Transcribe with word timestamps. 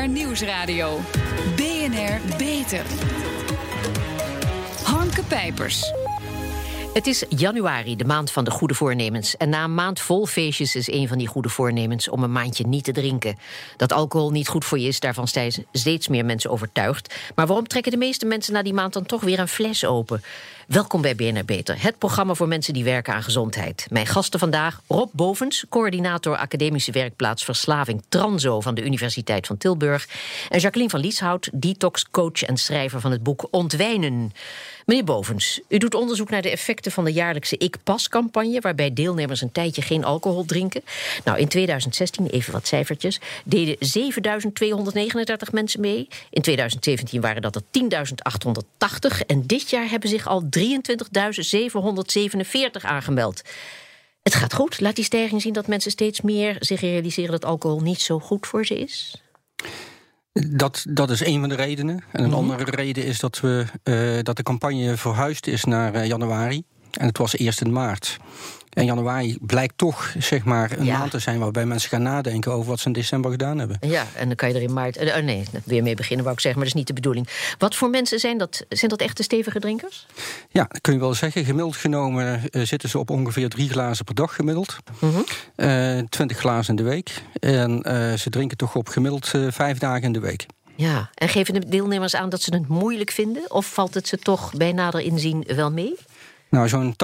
BNR 0.00 0.08
Nieuwsradio. 0.08 1.00
BNR 1.56 2.36
Beter. 2.38 2.84
Hanke 4.84 5.22
Pijpers. 5.22 5.92
Het 6.92 7.06
is 7.06 7.24
januari, 7.28 7.96
de 7.96 8.04
maand 8.04 8.30
van 8.30 8.44
de 8.44 8.50
goede 8.50 8.74
voornemens. 8.74 9.36
En 9.36 9.48
na 9.48 9.64
een 9.64 9.74
maand 9.74 10.00
vol 10.00 10.26
feestjes 10.26 10.74
is 10.74 10.90
een 10.90 11.08
van 11.08 11.18
die 11.18 11.26
goede 11.26 11.48
voornemens 11.48 12.08
om 12.08 12.22
een 12.22 12.32
maandje 12.32 12.66
niet 12.66 12.84
te 12.84 12.92
drinken. 12.92 13.38
Dat 13.76 13.92
alcohol 13.92 14.30
niet 14.30 14.48
goed 14.48 14.64
voor 14.64 14.78
je 14.78 14.88
is, 14.88 15.00
daarvan 15.00 15.28
zijn 15.28 15.52
steeds 15.72 16.08
meer 16.08 16.24
mensen 16.24 16.50
overtuigd. 16.50 17.14
Maar 17.34 17.46
waarom 17.46 17.66
trekken 17.66 17.92
de 17.92 17.98
meeste 17.98 18.26
mensen 18.26 18.52
na 18.52 18.62
die 18.62 18.74
maand 18.74 18.92
dan 18.92 19.06
toch 19.06 19.20
weer 19.20 19.38
een 19.38 19.48
fles 19.48 19.84
open? 19.84 20.22
Welkom 20.70 21.02
bij 21.02 21.14
BNR 21.14 21.44
Beter, 21.44 21.82
het 21.82 21.98
programma 21.98 22.34
voor 22.34 22.48
mensen 22.48 22.72
die 22.72 22.84
werken 22.84 23.14
aan 23.14 23.22
gezondheid. 23.22 23.86
Mijn 23.90 24.06
gasten 24.06 24.38
vandaag 24.38 24.82
Rob 24.86 25.08
Bovens, 25.12 25.64
coördinator 25.68 26.36
academische 26.36 26.92
werkplaats 26.92 27.44
Verslaving 27.44 28.02
Transo 28.08 28.60
van 28.60 28.74
de 28.74 28.84
Universiteit 28.84 29.46
van 29.46 29.56
Tilburg. 29.56 30.08
En 30.48 30.58
Jacqueline 30.58 30.90
van 30.90 31.00
Lieshout, 31.00 31.50
detox-coach 31.52 32.42
en 32.42 32.56
schrijver 32.56 33.00
van 33.00 33.10
het 33.10 33.22
boek 33.22 33.48
Ontwijnen. 33.50 34.32
Meneer 34.86 35.04
Bovens, 35.04 35.60
u 35.68 35.78
doet 35.78 35.94
onderzoek 35.94 36.30
naar 36.30 36.42
de 36.42 36.50
effecten 36.50 36.92
van 36.92 37.04
de 37.04 37.12
jaarlijkse 37.12 37.56
Ik 37.56 37.76
Pas-campagne, 37.84 38.60
waarbij 38.60 38.92
deelnemers 38.92 39.40
een 39.40 39.52
tijdje 39.52 39.82
geen 39.82 40.04
alcohol 40.04 40.44
drinken. 40.44 40.82
Nou, 41.24 41.38
in 41.38 41.48
2016, 41.48 42.26
even 42.26 42.52
wat 42.52 42.66
cijfertjes, 42.66 43.20
deden 43.44 43.76
7239 43.78 45.52
mensen 45.52 45.80
mee. 45.80 46.08
In 46.30 46.42
2017 46.42 47.20
waren 47.20 47.42
dat 47.42 47.56
er 47.56 47.62
10.880 49.12 49.26
en 49.26 49.46
dit 49.46 49.70
jaar 49.70 49.90
hebben 49.90 50.08
zich 50.08 50.26
al 50.26 50.50
23.747 50.60 50.66
aangemeld. 52.80 53.42
Het 54.22 54.34
gaat 54.34 54.54
goed. 54.54 54.80
Laat 54.80 54.96
die 54.96 55.04
stijging 55.04 55.42
zien 55.42 55.52
dat 55.52 55.66
mensen 55.66 55.90
steeds 55.90 56.20
meer 56.20 56.56
zich 56.58 56.80
realiseren 56.80 57.30
dat 57.30 57.44
alcohol 57.44 57.80
niet 57.80 58.00
zo 58.00 58.18
goed 58.18 58.46
voor 58.46 58.66
ze 58.66 58.78
is? 58.78 59.22
Dat, 60.32 60.84
dat 60.88 61.10
is 61.10 61.24
een 61.24 61.40
van 61.40 61.48
de 61.48 61.54
redenen. 61.54 62.04
En 62.12 62.22
een 62.22 62.28
Mhm. 62.30 62.38
andere 62.38 62.70
reden 62.70 63.04
is 63.04 63.18
dat, 63.18 63.40
we, 63.40 63.64
eh, 63.82 64.18
dat 64.22 64.36
de 64.36 64.42
campagne 64.42 64.96
verhuisd 64.96 65.46
is 65.46 65.64
naar 65.64 65.94
eh, 65.94 66.06
januari. 66.06 66.62
En 66.90 67.06
het 67.06 67.18
was 67.18 67.36
eerst 67.36 67.60
in 67.60 67.72
maart. 67.72 68.16
En 68.70 68.84
januari 68.84 69.38
blijkt 69.40 69.78
toch 69.78 70.14
zeg 70.18 70.44
maar, 70.44 70.78
een 70.78 70.84
Ja. 70.84 70.98
maand 70.98 71.10
te 71.10 71.18
zijn 71.18 71.38
waarbij 71.38 71.66
mensen 71.66 71.88
gaan 71.90 72.02
nadenken 72.02 72.52
over 72.52 72.68
wat 72.68 72.80
ze 72.80 72.86
in 72.86 72.92
december 72.92 73.30
gedaan 73.30 73.58
hebben. 73.58 73.76
Ja, 73.80 74.06
en 74.16 74.26
dan 74.26 74.36
kan 74.36 74.48
je 74.48 74.54
er 74.54 74.62
in 74.62 74.72
maart. 74.72 74.96
eh, 74.96 75.22
nee, 75.22 75.44
weer 75.64 75.82
mee 75.82 75.94
beginnen, 75.94 76.24
wou 76.24 76.36
ik 76.36 76.40
zeggen, 76.42 76.60
maar 76.60 76.68
dat 76.70 76.78
is 76.78 76.86
niet 76.86 76.86
de 76.86 76.92
bedoeling. 77.02 77.28
Wat 77.58 77.74
voor 77.74 77.90
mensen 77.90 78.18
zijn 78.18 78.38
dat? 78.38 78.64
Zijn 78.68 78.90
dat 78.90 79.00
echte 79.00 79.22
stevige 79.22 79.60
drinkers? 79.60 80.06
Ja, 80.50 80.64
dat 80.68 80.80
kun 80.80 80.92
je 80.92 80.98
wel 80.98 81.14
zeggen. 81.14 81.44
Gemiddeld 81.44 81.76
genomen 81.76 82.50
eh, 82.50 82.62
zitten 82.62 82.88
ze 82.88 82.98
op 82.98 83.10
ongeveer 83.10 83.48
drie 83.48 83.68
glazen 83.68 84.04
per 84.04 84.14
dag 84.14 84.34
gemiddeld. 84.34 84.76
Mhm. 85.00 85.20
Eh, 85.56 85.98
Twintig 86.08 86.38
glazen 86.38 86.76
in 86.76 86.84
de 86.84 86.90
week. 86.90 87.22
En 87.40 87.82
ze 88.18 88.30
drinken 88.30 88.56
toch 88.56 88.74
op 88.74 88.88
gemiddeld 88.88 89.30
vijf 89.48 89.78
dagen 89.78 90.02
in 90.02 90.12
de 90.12 90.20
week. 90.20 90.46
Ja, 90.76 91.10
en 91.14 91.28
geven 91.28 91.54
de 91.54 91.68
deelnemers 91.68 92.14
aan 92.14 92.28
dat 92.28 92.42
ze 92.42 92.54
het 92.54 92.68
moeilijk 92.68 93.10
vinden? 93.10 93.50
Of 93.50 93.66
valt 93.72 93.94
het 93.94 94.08
ze 94.08 94.18
toch 94.18 94.52
bij 94.54 94.72
nader 94.72 95.00
inzien 95.00 95.44
wel 95.46 95.70
mee? 95.70 95.94
Nou, 96.50 96.68
zo'n 96.68 96.94
80% 96.94 96.96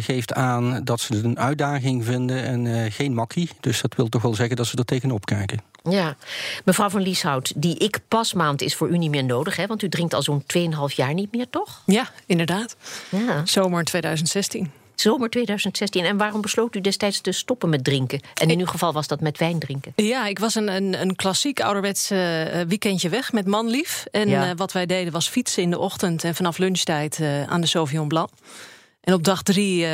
geeft 0.00 0.32
aan 0.32 0.80
dat 0.84 1.00
ze 1.00 1.14
het 1.14 1.24
een 1.24 1.38
uitdaging 1.38 2.04
vinden 2.04 2.42
en 2.42 2.66
eh, 2.66 2.92
geen 2.92 3.14
makkie. 3.14 3.50
Dus 3.60 3.80
dat 3.80 3.94
wil 3.94 4.08
toch 4.08 4.22
wel 4.22 4.34
zeggen 4.34 4.56
dat 4.56 4.66
ze 4.66 4.76
er 4.76 4.84
tegenop 4.84 5.24
kijken. 5.26 5.62
Ja, 5.82 6.16
mevrouw 6.64 6.88
van 6.88 7.02
Lieshout, 7.02 7.52
die 7.56 7.78
ik-pasmaand 7.78 8.62
is 8.62 8.74
voor 8.74 8.88
u 8.88 8.98
niet 8.98 9.10
meer 9.10 9.24
nodig, 9.24 9.56
hè? 9.56 9.66
Want 9.66 9.82
u 9.82 9.88
drinkt 9.88 10.14
al 10.14 10.22
zo'n 10.22 10.42
2,5 10.42 10.94
jaar 10.94 11.14
niet 11.14 11.32
meer, 11.32 11.50
toch? 11.50 11.82
Ja, 11.86 12.10
inderdaad. 12.26 12.76
Ja. 13.08 13.46
Zomer 13.46 13.84
2016. 13.84 14.70
Zomer 15.00 15.30
2016. 15.30 16.04
En 16.04 16.16
waarom 16.16 16.40
besloot 16.40 16.74
u 16.74 16.80
destijds 16.80 17.20
te 17.20 17.32
stoppen 17.32 17.68
met 17.68 17.84
drinken? 17.84 18.20
En 18.34 18.50
in 18.50 18.58
uw 18.60 18.66
geval 18.66 18.92
was 18.92 19.06
dat 19.06 19.20
met 19.20 19.38
wijn 19.38 19.58
drinken. 19.58 19.92
Ja, 19.96 20.26
ik 20.26 20.38
was 20.38 20.54
een, 20.54 20.68
een, 20.68 21.00
een 21.00 21.16
klassiek 21.16 21.60
ouderwets 21.60 22.10
eh, 22.10 22.18
weekendje 22.68 23.08
weg 23.08 23.32
met 23.32 23.46
manlief. 23.46 24.04
En 24.10 24.28
Ja. 24.28 24.48
eh, 24.50 24.56
wat 24.56 24.72
wij 24.72 24.86
deden 24.86 25.12
was 25.12 25.28
fietsen 25.28 25.62
in 25.62 25.70
de 25.70 25.78
ochtend 25.78 26.24
en 26.24 26.34
vanaf 26.34 26.58
lunchtijd 26.58 27.20
eh, 27.20 27.42
aan 27.42 27.60
de 27.60 27.66
Sauvignon 27.66 28.08
Blanc. 28.08 28.28
En 29.00 29.14
op 29.14 29.24
dag 29.24 29.42
drie 29.42 29.86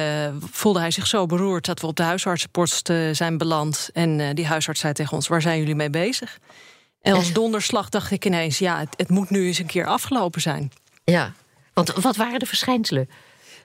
voelde 0.51 0.79
hij 0.79 0.91
zich 0.91 1.07
zo 1.07 1.27
beroerd 1.27 1.65
dat 1.65 1.81
we 1.81 1.87
op 1.87 1.97
de 1.97 2.03
huisartsenpost 2.03 2.91
zijn 3.13 3.39
beland. 3.39 3.91
En 3.93 4.35
die 4.35 4.47
huisarts 4.47 4.81
zei 4.81 4.93
tegen 4.93 5.13
ons: 5.13 5.29
Waar 5.29 5.43
zijn 5.43 5.59
jullie 5.59 5.75
mee 5.75 5.91
bezig? 5.91 6.39
En 7.01 7.15
als 7.15 7.33
donderslag 7.33 7.89
dacht 7.89 8.11
ik 8.11 8.25
ineens: 8.25 8.59
Ja, 8.59 8.79
het, 8.79 8.89
het 8.97 9.09
moet 9.09 9.31
nu 9.31 9.47
eens 9.47 9.59
een 9.59 9.67
keer 9.67 9.87
afgelopen 9.87 10.41
zijn. 10.41 10.73
Ja. 11.05 11.33
Want 11.73 11.93
wat 11.93 12.17
waren 12.17 12.39
de 12.39 12.47
verschijnselen? 12.47 13.09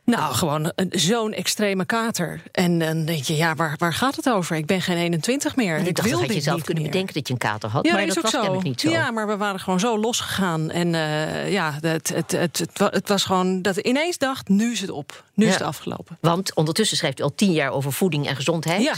Nou, 0.09 0.34
gewoon 0.34 0.72
een- 0.75 0.90
zo'n 0.92 1.34
extreme 1.34 1.86
kater. 1.86 2.42
En 2.52 2.80
dan 2.80 3.06
denk 3.06 3.24
je, 3.24 3.36
ja, 3.36 3.56
waar, 3.56 3.75
waar 3.78 3.94
gaat 3.94 4.16
het 4.16 4.30
over? 4.30 4.56
Ik 4.56 4.66
ben 4.66 4.81
geen 4.81 4.97
21 4.97 5.56
meer. 5.56 5.78
ik 5.78 5.88
ik 5.88 5.96
dacht, 5.96 6.09
dat 6.12 6.34
je 6.34 6.42
zelf 6.42 6.64
kunnen 6.64 6.84
meer. 6.84 6.92
bedenken 6.92 7.14
dat 7.16 7.28
je 7.28 7.34
een 7.34 7.40
kater 7.40 7.70
had. 7.70 7.86
Ja, 7.86 7.94
maar 7.94 8.06
dat 8.08 8.18
ook 8.18 8.24
was 8.24 8.31
zo. 8.31 8.40
kennelijk 8.40 8.68
niet 8.68 8.81
zo. 8.81 8.90
Ja, 8.90 9.12
maar 9.12 9.28
we 9.28 9.38
waren 9.38 9.59
gewoon 9.59 9.80
zo 9.80 10.00
losgegaan. 10.00 10.69
En 10.72 10.96
eh, 10.96 11.52
ja, 11.52 11.78
het, 11.81 12.09
het, 12.09 12.31
het, 12.31 12.58
het, 12.58 12.69
wa- 12.74 12.90
het 12.92 13.08
was 13.09 13.24
gewoon 13.24 13.62
dat 13.62 13.78
ik 13.78 13.86
ineens 13.86 14.18
dacht, 14.18 14.48
nu 14.48 14.72
is 14.72 14.81
het 14.81 14.90
op. 14.90 15.24
Nu 15.34 15.46
is 15.46 15.53
het 15.53 15.62
afgelopen. 15.62 16.18
Want 16.22 16.53
ondertussen 16.56 16.98
schrijft 16.98 17.19
u 17.19 17.24
al 17.24 17.36
tien 17.36 17.52
jaar 17.52 17.72
over 17.72 17.94
voeding 17.94 18.28
en 18.28 18.36
gezondheid. 18.36 18.81
Ja. 18.84 18.94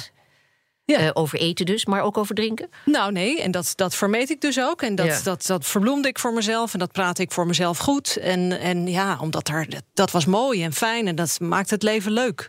Ja. 0.85 0.97
Eh, 0.97 1.09
over 1.13 1.39
eten 1.39 1.65
dus, 1.65 1.85
maar 1.85 2.01
ook 2.01 2.17
over 2.17 2.35
drinken. 2.35 2.69
Nou 2.85 3.11
nee, 3.11 3.41
en 3.41 3.51
dat, 3.51 3.73
dat 3.75 3.95
vermeet 3.95 4.29
ik 4.29 4.41
dus 4.41 4.59
ook. 4.59 4.81
En 4.81 4.95
dat, 4.95 5.05
Ja. 5.05 5.19
dat, 5.23 5.45
dat 5.45 5.65
verbloemde 5.65 6.07
ik 6.07 6.19
voor 6.19 6.33
mezelf. 6.33 6.73
En 6.73 6.79
dat 6.79 6.91
praatte 6.91 7.21
ik 7.21 7.31
voor 7.31 7.47
mezelf 7.47 7.77
goed. 7.77 8.17
En, 8.17 8.59
en 8.59 8.87
ja, 8.87 9.17
omdat 9.19 9.47
er, 9.47 9.67
dat 9.93 10.11
was 10.11 10.25
mooi 10.25 10.63
en 10.63 10.73
fijn. 10.73 11.07
En 11.07 11.15
dat 11.15 11.39
maakt 11.39 11.69
het 11.69 11.83
leven 11.83 12.11
leuk. 12.11 12.47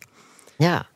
Ja. 0.56 0.86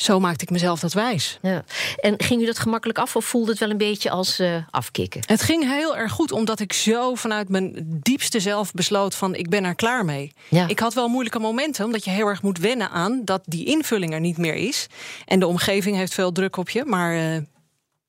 Zo 0.00 0.20
maakte 0.20 0.44
ik 0.44 0.50
mezelf 0.50 0.80
dat 0.80 0.92
wijs. 0.92 1.38
ja. 1.42 1.64
En 1.96 2.14
ging 2.16 2.42
u 2.42 2.46
dat 2.46 2.58
gemakkelijk 2.58 2.98
af 2.98 3.16
of 3.16 3.24
voelde 3.24 3.50
het 3.50 3.60
wel 3.60 3.70
een 3.70 3.76
beetje 3.76 4.10
als 4.10 4.38
eh, 4.38 4.56
afkicken? 4.70 5.20
Het 5.26 5.42
ging 5.42 5.64
heel 5.64 5.96
erg 5.96 6.12
goed, 6.12 6.32
omdat 6.32 6.60
ik 6.60 6.72
zo 6.72 7.14
vanuit 7.14 7.48
mijn 7.48 7.86
diepste 8.02 8.40
zelf 8.40 8.72
besloot 8.72 9.14
van 9.14 9.34
ik 9.34 9.48
ben 9.48 9.64
er 9.64 9.74
klaar 9.74 10.04
mee. 10.04 10.32
Ja. 10.48 10.68
Ik 10.68 10.78
had 10.78 10.94
wel 10.94 11.08
moeilijke 11.08 11.38
momenten, 11.38 11.84
omdat 11.84 12.04
je 12.04 12.10
heel 12.10 12.26
erg 12.26 12.42
moet 12.42 12.58
wennen 12.58 12.90
aan 12.90 13.24
dat 13.24 13.42
die 13.44 13.64
invulling 13.64 14.12
er 14.12 14.20
niet 14.20 14.36
meer 14.36 14.54
is. 14.54 14.86
En 15.26 15.40
de 15.40 15.46
omgeving 15.46 15.96
heeft 15.96 16.14
veel 16.14 16.32
druk 16.32 16.56
op 16.56 16.70
je, 16.70 16.84
maar 16.84 17.14
eh, 17.14 17.42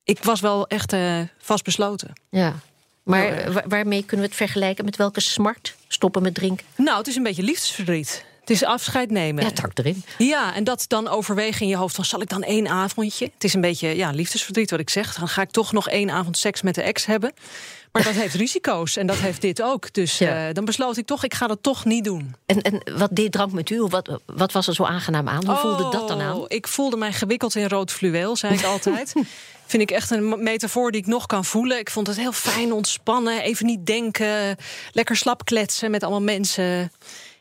ik 0.04 0.24
was 0.24 0.40
wel 0.40 0.66
echt 0.66 0.92
eh, 0.92 1.20
vastbesloten. 1.38 2.12
Ja. 2.30 2.54
Maar 3.02 3.52
waarmee 3.68 4.00
kunnen 4.00 4.26
we 4.26 4.32
het 4.32 4.40
vergelijken? 4.40 4.84
Met 4.84 4.96
welke 4.96 5.20
smart? 5.20 5.76
Stoppen 5.88 6.22
met 6.22 6.34
drinken? 6.34 6.66
Nou, 6.76 6.98
het 6.98 7.06
is 7.06 7.16
een 7.16 7.22
beetje 7.22 7.42
liefdesverdriet. 7.42 8.24
Is 8.52 8.64
afscheid 8.64 9.10
nemen. 9.10 9.42
Ja, 9.42 9.48
het 9.48 9.60
hakt 9.60 9.78
erin. 9.78 10.04
Ja, 10.18 10.54
en 10.54 10.64
dat 10.64 10.84
dan 10.88 11.08
overwegen 11.08 11.60
in 11.60 11.68
je 11.68 11.76
hoofd 11.76 11.94
van... 11.94 12.04
zal 12.04 12.20
ik 12.20 12.28
dan 12.28 12.42
één 12.42 12.68
avondje? 12.68 13.30
Het 13.34 13.44
is 13.44 13.54
een 13.54 13.60
beetje 13.60 13.96
ja, 13.96 14.10
liefdesverdriet 14.10 14.70
wat 14.70 14.80
ik 14.80 14.90
zeg. 14.90 15.14
Dan 15.14 15.28
ga 15.28 15.42
ik 15.42 15.50
toch 15.50 15.72
nog 15.72 15.88
één 15.88 16.10
avond 16.10 16.36
seks 16.38 16.62
met 16.62 16.74
de 16.74 16.82
ex 16.82 17.06
hebben. 17.06 17.32
Maar 17.92 18.02
dat 18.02 18.14
heeft 18.22 18.34
risico's 18.34 18.96
en 18.96 19.06
dat 19.06 19.16
heeft 19.16 19.40
dit 19.40 19.62
ook. 19.62 19.92
Dus 19.92 20.18
Ja. 20.18 20.48
eh, 20.48 20.54
dan 20.54 20.64
besloot 20.64 20.96
ik 20.96 21.06
toch, 21.06 21.24
ik 21.24 21.34
ga 21.34 21.46
dat 21.46 21.58
toch 21.62 21.84
niet 21.84 22.04
doen. 22.04 22.34
En, 22.46 22.62
en 22.62 22.96
wat 22.96 23.10
deed 23.12 23.32
drank 23.32 23.52
met 23.52 23.70
u? 23.70 23.80
Wat, 23.82 24.18
wat 24.26 24.52
was 24.52 24.66
er 24.66 24.74
zo 24.74 24.84
aangenaam 24.84 25.28
aan? 25.28 25.46
Hoe 25.46 25.56
voelde 25.56 25.88
dat 25.90 26.08
dan 26.08 26.20
aan? 26.20 26.36
Oh, 26.36 26.44
Ik 26.48 26.68
voelde 26.68 26.96
mij 26.96 27.12
gewikkeld 27.12 27.54
in 27.54 27.68
rood 27.68 27.90
fluweel, 27.92 28.36
zei 28.36 28.54
ik 28.54 28.64
altijd. 28.64 29.12
Vind 29.66 29.82
ik 29.82 29.90
echt 29.90 30.10
een 30.10 30.42
metafoor 30.42 30.90
die 30.90 31.00
ik 31.00 31.06
nog 31.06 31.26
kan 31.26 31.44
voelen. 31.44 31.78
Ik 31.78 31.90
vond 31.90 32.06
het 32.06 32.16
heel 32.16 32.32
fijn, 32.32 32.72
ontspannen, 32.72 33.42
even 33.42 33.66
niet 33.66 33.86
denken. 33.86 34.56
Lekker 34.92 35.16
slap 35.16 35.44
kletsen 35.44 35.90
met 35.90 36.02
allemaal 36.02 36.22
mensen. 36.22 36.92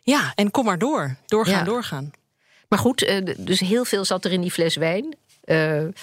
Ja, 0.02 0.32
en 0.36 0.52
kom 0.52 0.66
maar 0.66 0.78
door. 0.80 1.16
Doorgaan, 1.26 1.54
Ja. 1.58 1.64
doorgaan. 1.64 2.12
Maar 2.70 2.80
goed, 2.80 3.04
eh, 3.04 3.26
dus 3.38 3.60
heel 3.60 3.86
veel 3.86 4.06
zat 4.06 4.26
er 4.26 4.32
in 4.32 4.42
die 4.42 4.52
fles 4.52 4.76
wijn. 4.76 5.16
Eh, 5.44 5.80
en, 5.82 5.94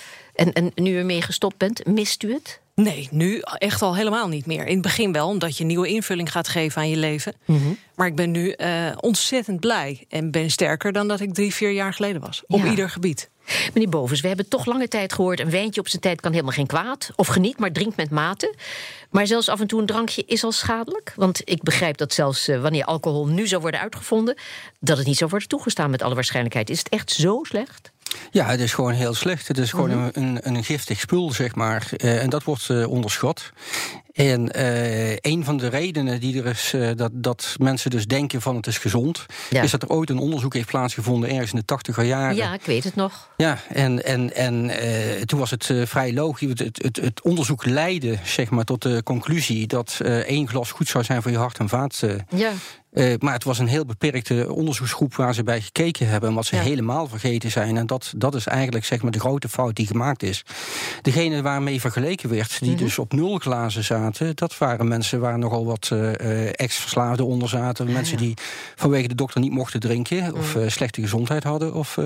en 0.53 0.72
nu 0.75 0.91
u 0.94 0.97
ermee 0.98 1.22
gestopt 1.22 1.56
bent, 1.56 1.86
mist 1.86 2.22
u 2.22 2.32
het? 2.32 2.60
Nee, 2.81 3.09
nu 3.11 3.41
echt 3.43 3.83
al 3.83 3.97
helemaal 3.97 4.28
niet 4.28 4.47
meer. 4.47 4.66
In 4.66 4.72
het 4.72 4.83
begin 4.83 5.12
wel, 5.12 5.28
omdat 5.28 5.56
je 5.56 5.65
nieuwe 5.65 5.89
invulling 5.89 6.33
gaat 6.33 6.49
geven 6.49 6.81
aan 6.81 6.89
je 6.89 6.97
leven. 6.97 7.34
Mhm. 7.44 7.72
Maar 7.94 8.06
ik 8.06 8.16
ben 8.16 8.31
nu 8.31 8.50
eh, 8.50 8.91
ontzettend 9.00 9.61
blij. 9.61 10.05
En 10.09 10.31
ben 10.31 10.50
sterker 10.50 10.93
dan 10.93 11.09
dat 11.09 11.21
ik 11.21 11.34
drie, 11.34 11.55
vier 11.55 11.71
jaar 11.71 11.93
geleden 11.93 12.21
was. 12.21 12.43
Op 12.47 12.65
ieder 12.65 12.91
gebied. 12.91 13.31
Meneer 13.75 13.89
Bovens, 13.89 14.21
we 14.21 14.28
hebben 14.28 14.49
toch 14.49 14.66
lange 14.66 14.89
tijd 14.89 15.12
gehoord... 15.12 15.41
een 15.41 15.50
wijntje 15.50 15.81
op 15.81 15.89
zijn 15.89 16.03
tijd 16.03 16.21
kan 16.21 16.33
helemaal 16.33 16.53
geen 16.53 16.66
kwaad. 16.66 17.11
Of 17.16 17.27
geniet, 17.27 17.59
maar 17.59 17.72
drink 17.72 17.97
met 17.97 18.11
mate. 18.11 18.55
Maar 19.10 19.27
zelfs 19.27 19.48
af 19.48 19.60
en 19.60 19.66
toe 19.66 19.81
een 19.81 19.86
drankje 19.86 20.22
is 20.27 20.45
al 20.45 20.53
schadelijk. 20.53 21.13
Want 21.16 21.41
ik 21.45 21.63
begrijp 21.63 21.97
dat 21.97 22.13
zelfs 22.13 22.48
eh, 22.48 22.60
wanneer 22.60 22.84
alcohol 22.84 23.27
nu 23.27 23.47
zou 23.47 23.60
worden 23.60 23.81
uitgevonden... 23.81 24.36
dat 24.81 24.98
het 24.98 25.07
niet 25.07 25.16
zou 25.16 25.31
worden 25.31 25.48
toegestaan 25.48 25.91
met 25.91 26.03
alle 26.03 26.15
waarschijnlijkheid. 26.15 26.71
Is 26.71 26.78
het 26.78 26.89
echt 26.89 27.10
zo 27.10 27.41
slecht? 27.42 27.92
Ja, 28.31 28.47
het 28.47 28.60
is 28.60 28.72
gewoon 28.75 28.93
heel 28.93 29.15
slecht. 29.15 29.49
Het 29.49 29.59
is 29.59 29.71
gewoon 29.71 29.91
Mhm. 29.91 30.09
een, 30.13 30.39
een, 30.43 30.55
een 30.57 30.65
giftig 30.65 31.01
spul, 31.01 31.33
zeg 31.33 31.55
maar. 31.55 31.89
Eh, 31.97 32.22
en 32.22 32.31
dat 32.31 32.45
wordt 32.45 32.71
eh, 32.71 32.89
onderschat. 32.91 33.51
En 34.13 34.53
eh, 34.53 35.10
een 35.21 35.45
van 35.45 35.57
de 35.57 35.69
redenen 35.69 36.21
die 36.21 36.43
er 36.43 36.47
is 36.47 36.75
dat, 36.97 37.10
dat 37.15 37.55
mensen 37.59 37.91
dus 37.91 38.07
denken 38.07 38.41
van 38.43 38.57
het 38.57 38.66
is 38.66 38.78
gezond, 38.78 39.27
Ja. 39.51 39.63
is 39.63 39.71
dat 39.71 39.83
er 39.83 39.89
ooit 39.89 40.10
een 40.10 40.19
onderzoek 40.19 40.55
heeft 40.55 40.66
plaatsgevonden 40.66 41.31
ergens 41.31 41.51
in 41.53 41.59
de 41.59 41.65
tachtiger 41.65 42.05
jaren. 42.05 42.37
Ja, 42.37 42.55
ik 42.55 42.63
weet 42.65 42.84
het 42.84 42.95
nog. 42.95 43.28
Ja, 43.37 43.59
en, 43.69 44.05
en, 44.05 44.34
en 44.34 44.71
toen 45.27 45.39
was 45.39 45.51
het 45.51 45.71
vrij 45.84 46.13
logisch. 46.13 46.49
Het, 46.49 46.83
het, 46.83 46.97
het, 46.97 47.22
onderzoek 47.22 47.65
leidde 47.65 48.19
zeg 48.25 48.51
maar, 48.51 48.65
tot 48.65 48.83
de 48.83 49.03
conclusie 49.03 49.66
dat 49.66 50.01
één 50.27 50.49
glas 50.49 50.71
goed 50.71 50.89
zou 50.89 51.05
zijn 51.05 51.22
voor 51.22 51.31
je 51.31 51.37
hart- 51.39 51.59
en 51.59 51.69
vaatsysteem. 51.69 52.25
Ja. 52.39 52.51
Eh, 52.98 53.15
maar 53.18 53.33
het 53.33 53.45
was 53.45 53.59
een 53.59 53.66
heel 53.66 53.84
beperkte 53.84 54.53
onderzoeksgroep 54.53 55.15
waar 55.15 55.34
ze 55.34 55.42
bij 55.42 55.60
gekeken 55.60 56.09
hebben. 56.09 56.28
En 56.28 56.34
wat 56.34 56.47
ze 56.47 56.56
Ja. 56.56 56.62
helemaal 56.62 57.06
vergeten 57.09 57.50
zijn. 57.50 57.77
En 57.77 57.86
dat, 57.86 58.12
dat 58.16 58.34
is 58.34 58.47
eigenlijk 58.47 58.84
zeg 58.84 59.03
maar, 59.03 59.10
de 59.10 59.21
grote 59.21 59.48
fout 59.48 59.74
die 59.77 59.86
gemaakt 59.86 60.22
is. 60.22 60.45
Degene 61.03 61.42
waarmee 61.42 61.80
vergeleken 61.80 62.28
werd, 62.30 62.60
die 62.60 62.74
dus 62.74 62.98
op 62.98 63.12
nul 63.12 63.39
glazen 63.39 63.84
zaten, 63.84 64.36
dat 64.36 64.59
waren 64.59 64.89
mensen 64.89 65.21
waar 65.21 65.39
nogal 65.39 65.65
wat 65.66 65.89
eh, 65.92 66.47
ex-verslaafden 66.60 67.27
onder 67.27 67.48
zaten. 67.48 67.92
mensen 67.92 68.16
die 68.16 68.34
vanwege 68.77 69.09
de 69.09 69.15
dokter 69.15 69.41
niet 69.41 69.53
mochten 69.53 69.80
drinken. 69.80 70.34
Of 70.34 70.54
eh, 70.56 70.68
slechte 70.68 71.00
gezondheid 71.00 71.45
hadden. 71.45 71.74
Of, 71.74 71.98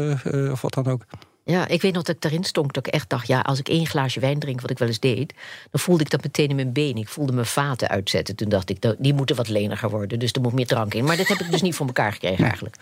of 0.50 0.61
wat 0.61 0.75
dan 0.75 0.87
ook. 0.87 1.03
Ja, 1.44 1.69
ik 1.69 1.83
weet 1.83 1.93
nog 1.94 2.03
dat 2.03 2.15
ik 2.15 2.21
daarin 2.21 2.44
stonk 2.44 2.73
dat 2.73 2.87
ik 2.87 2.93
echt 2.93 3.09
dacht... 3.09 3.27
ja, 3.27 3.41
als 3.41 3.59
ik 3.59 3.69
één 3.69 3.87
glaasje 3.87 4.21
wijn 4.21 4.39
drink, 4.39 4.61
wat 4.61 4.71
ik 4.71 4.79
wel 4.79 4.89
eens 4.89 5.00
deed... 5.00 5.35
dan 5.71 5.81
voelde 5.81 6.03
ik 6.03 6.11
dat 6.11 6.23
meteen 6.23 6.49
in 6.49 6.56
mijn 6.56 6.73
been. 6.73 6.97
Ik 6.97 7.09
voelde 7.09 7.33
mijn 7.33 7.47
vaten 7.47 7.89
uitzetten. 7.89 8.37
Toen 8.37 8.49
dacht 8.49 8.71
ik, 8.71 8.83
nou, 8.83 8.94
die 8.99 9.15
moeten 9.15 9.37
wat 9.37 9.49
leniger 9.49 9.91
worden. 9.91 10.19
Dus 10.19 10.33
er 10.33 10.41
moet 10.41 10.53
meer 10.53 10.67
drank 10.67 10.94
in. 10.94 11.05
Maar 11.05 11.17
dat 11.17 11.29
heb 11.29 11.39
ik 11.41 11.50
dus 11.50 11.62
niet 11.62 11.75
voor 11.75 11.87
elkaar 11.87 12.12
gekregen 12.12 12.44
eigenlijk. 12.44 12.77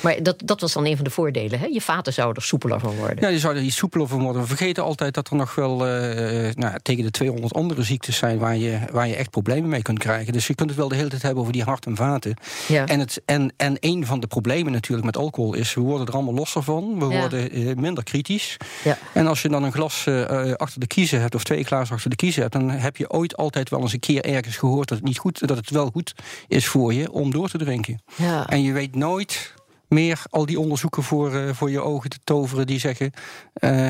Maar 0.00 0.22
dat, 0.22 0.42
dat 0.44 0.60
was 0.60 0.72
dan 0.72 0.86
een 0.86 0.94
van 0.96 1.04
de 1.04 1.10
voordelen. 1.10 1.58
Hè? 1.58 1.66
Je 1.66 1.80
vaten 1.80 2.12
zouden 2.12 2.42
er 2.42 2.48
soepeler 2.48 2.80
van 2.80 2.94
worden. 2.96 3.18
Ja, 3.20 3.28
je 3.28 3.38
zou 3.38 3.56
er 3.56 3.62
iets 3.62 3.76
soepeler 3.76 4.08
van 4.08 4.22
worden. 4.22 4.42
We 4.42 4.48
vergeten 4.48 4.82
altijd 4.82 5.14
dat 5.14 5.28
er 5.30 5.36
nog 5.36 5.54
wel 5.54 5.86
eh, 5.86 6.54
nou, 6.54 6.78
tegen 6.82 7.04
de 7.04 7.10
200 7.10 7.54
andere 7.54 7.82
ziektes 7.82 8.16
zijn... 8.16 8.38
Waar 8.38 8.56
je, 8.56 8.78
waar 8.92 9.08
je 9.08 9.14
echt 9.16 9.30
problemen 9.30 9.68
mee 9.68 9.82
kunt 9.82 9.98
krijgen. 9.98 10.32
Dus 10.32 10.46
je 10.46 10.54
kunt 10.54 10.68
het 10.70 10.78
wel 10.78 10.88
de 10.88 10.94
hele 10.96 11.08
tijd 11.08 11.22
hebben 11.22 11.40
over 11.40 11.52
die 11.52 11.62
hart 11.64 11.86
en 11.86 11.96
vaten. 11.96 12.34
Ja. 12.68 12.86
En, 12.86 13.00
het, 13.00 13.22
en, 13.24 13.52
en 13.56 13.76
een 13.80 14.06
van 14.06 14.20
de 14.20 14.26
problemen 14.26 14.72
natuurlijk 14.72 15.04
met 15.06 15.16
alcohol 15.16 15.54
is... 15.54 15.74
we 15.74 15.80
worden 15.80 16.06
er 16.06 16.12
allemaal 16.12 16.34
losser 16.34 16.62
van. 16.62 16.98
We 16.98 17.06
Ja. 17.14 17.20
worden 17.20 17.50
eh, 17.50 17.74
minder 17.84 18.04
kritisch. 18.04 18.56
Ja. 18.84 18.98
En 19.12 19.26
als 19.26 19.42
je 19.42 19.48
dan 19.48 19.62
een 19.62 19.72
glas 19.72 20.06
eh, 20.06 20.50
eh, 20.50 20.54
achter 20.54 20.80
de 20.80 20.86
kiezen 20.86 21.20
hebt... 21.20 21.34
of 21.34 21.44
twee 21.44 21.64
glazen 21.64 21.94
achter 21.94 22.10
de 22.10 22.16
kiezen 22.16 22.42
hebt... 22.42 22.54
dan 22.54 22.70
heb 22.70 22.96
je 22.96 23.10
ooit 23.10 23.36
altijd 23.36 23.70
wel 23.70 23.80
eens 23.80 23.92
een 23.92 24.00
keer 24.00 24.24
ergens 24.24 24.56
gehoord... 24.56 24.88
dat 24.88 24.98
het, 24.98 25.06
niet 25.06 25.18
goed, 25.18 25.48
dat 25.48 25.56
het 25.56 25.70
wel 25.70 25.90
goed 25.90 26.14
is 26.48 26.66
voor 26.66 26.94
je 26.94 27.12
om 27.12 27.30
door 27.30 27.48
te 27.48 27.58
drinken. 27.58 28.02
Ja. 28.16 28.46
En 28.46 28.62
je 28.62 28.72
weet 28.72 28.94
nooit 28.94 29.54
meer 29.88 30.22
al 30.30 30.46
die 30.46 30.60
onderzoeken 30.60 31.02
voor, 31.02 31.34
eh, 31.34 31.52
voor 31.52 31.70
je 31.70 31.80
ogen 31.80 32.10
te 32.10 32.18
toveren... 32.24 32.66
die 32.66 32.78
zeggen, 32.78 33.12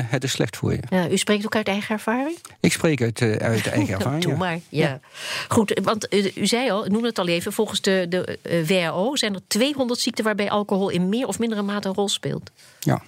het 0.05 0.23
is 0.23 0.31
slecht 0.31 0.57
voor 0.57 0.71
je. 0.71 0.79
Ja, 0.89 1.09
u 1.09 1.17
spreekt 1.17 1.45
ook 1.45 1.55
uit 1.55 1.67
eigen 1.67 1.95
ervaring? 1.95 2.37
Ik 2.59 2.71
spreek 2.71 3.01
uit, 3.01 3.21
uit 3.21 3.67
eigen 3.67 3.93
ervaring. 3.95 4.23
Doe 4.23 4.31
ja. 4.31 4.37
maar, 4.37 4.59
ja. 4.69 4.99
Goed, 5.47 5.79
want 5.83 6.13
u 6.35 6.47
zei 6.47 6.71
al, 6.71 6.85
noem 6.85 7.03
het 7.03 7.19
al 7.19 7.27
even... 7.27 7.53
volgens 7.53 7.81
de, 7.81 8.05
de 8.09 8.39
WHO 8.67 9.15
zijn 9.15 9.33
er 9.33 9.41
200 9.47 9.99
ziekten... 9.99 10.23
waarbij 10.23 10.49
alcohol 10.49 10.89
in 10.89 11.09
meer 11.09 11.27
of 11.27 11.39
mindere 11.39 11.61
mate 11.61 11.87
een 11.87 11.93
rol 11.93 12.09
speelt. 12.09 12.51
Ja, 12.79 13.01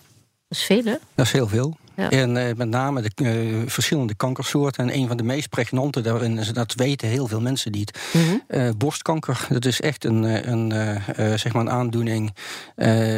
Dat 0.47 0.57
is 0.57 0.63
veel, 0.63 0.83
hè? 0.83 0.95
dat 1.15 1.25
is 1.25 1.31
heel 1.31 1.47
veel. 1.47 1.77
Ja. 1.97 2.09
En 2.09 2.37
eh, 2.37 2.55
met 2.55 2.69
name 2.69 3.01
de 3.01 3.11
eh, 3.15 3.69
verschillende 3.69 4.15
kankersoorten. 4.15 4.83
En 4.89 4.95
een 4.95 5.07
van 5.07 5.17
de 5.17 5.23
meest 5.23 5.49
pregnante 5.49 6.01
daarin 6.01 6.37
is, 6.37 6.53
dat 6.53 6.73
weten 6.73 7.07
heel 7.07 7.27
veel 7.27 7.41
mensen 7.41 7.71
niet. 7.71 7.99
Mhm. 8.13 8.37
Eh, 8.47 8.69
borstkanker, 8.77 9.47
dat 9.49 9.65
is 9.65 9.81
echt 9.81 10.03
een, 10.03 10.49
een, 10.51 10.99
zeg 11.39 11.53
maar 11.53 11.61
een 11.61 11.69
aandoening... 11.69 12.35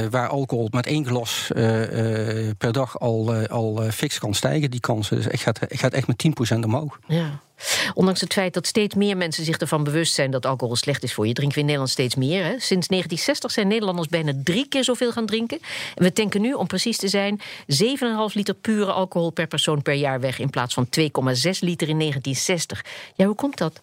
waar 0.10 0.28
alcohol 0.28 0.68
met 0.72 0.86
één 0.86 1.06
glas 1.06 1.52
per 2.58 2.72
dag 2.72 3.00
al, 3.00 3.48
al 3.48 3.82
fix 3.92 4.20
kan 4.20 4.34
stijgen, 4.34 4.72
die 4.72 4.80
kansen. 4.80 5.16
Dus 5.16 5.26
het 5.26 5.40
gaat, 5.40 5.60
het 5.60 5.80
gaat 5.80 5.94
echt 5.94 6.08
met 6.08 6.26
10% 6.54 6.60
omhoog. 6.60 7.00
Ja. 7.08 7.40
Ondanks 7.94 8.22
het 8.22 8.34
feit 8.34 8.54
dat 8.54 8.68
steeds 8.68 8.96
meer 8.96 9.18
mensen 9.18 9.46
zich 9.46 9.58
ervan 9.58 9.84
bewust 9.84 10.14
zijn 10.14 10.32
dat 10.32 10.46
alcohol 10.46 10.76
slecht 10.76 11.04
is 11.04 11.14
voor 11.14 11.28
je, 11.28 11.34
drinken 11.34 11.56
we 11.56 11.62
in 11.62 11.66
Nederland 11.66 11.92
steeds 11.94 12.16
meer. 12.16 12.44
Hè? 12.44 12.50
Sinds 12.50 12.88
1960 12.88 13.52
zijn 13.52 13.68
Nederlanders 13.68 14.08
bijna 14.08 14.34
drie 14.44 14.68
keer 14.68 14.84
zoveel 14.84 15.12
gaan 15.12 15.26
drinken. 15.26 15.60
En 15.96 16.04
we 16.04 16.14
tanken 16.14 16.42
nu, 16.42 16.54
om 16.54 16.68
precies 16.68 16.98
te 16.98 17.08
zijn, 17.08 17.42
7,5 17.42 17.46
liter 18.34 18.54
pure 18.54 18.92
alcohol 18.92 19.30
per 19.30 19.48
persoon 19.48 19.82
per 19.82 19.94
jaar 19.94 20.20
weg 20.20 20.40
in 20.40 20.50
plaats 20.50 20.74
van 20.74 20.86
2,6 20.86 21.02
liter 21.60 21.88
in 21.88 22.00
1960. 22.00 22.86
Ja, 23.16 23.26
hoe 23.26 23.36
komt 23.36 23.58
dat? 23.58 23.82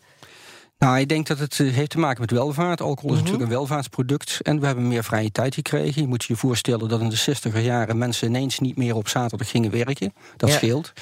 Nou, 0.78 0.98
ik 0.98 1.08
denk 1.08 1.26
dat 1.26 1.38
het 1.38 1.60
eh, 1.60 1.72
heeft 1.72 1.90
te 1.90 1.98
maken 1.98 2.20
met 2.20 2.30
welvaart. 2.30 2.80
Alcohol 2.80 3.10
is 3.12 3.16
natuurlijk 3.18 3.44
een 3.44 3.56
welvaartsproduct. 3.56 4.38
En 4.42 4.60
we 4.60 4.66
hebben 4.66 4.88
meer 4.88 5.04
vrije 5.04 5.30
tijd 5.32 5.54
gekregen. 5.54 6.02
Je 6.02 6.08
moet 6.08 6.24
je 6.24 6.32
je 6.32 6.38
voorstellen 6.38 6.88
dat 6.88 7.00
in 7.00 7.08
de 7.08 7.16
60er 7.52 7.60
jaren 7.62 7.98
mensen 7.98 8.28
ineens 8.28 8.58
niet 8.58 8.76
meer 8.76 8.94
op 8.96 9.08
zaterdag 9.08 9.50
gingen 9.50 9.70
werken. 9.70 10.12
Dat 10.36 10.48
Ja. 10.50 10.56
scheelt. 10.56 10.92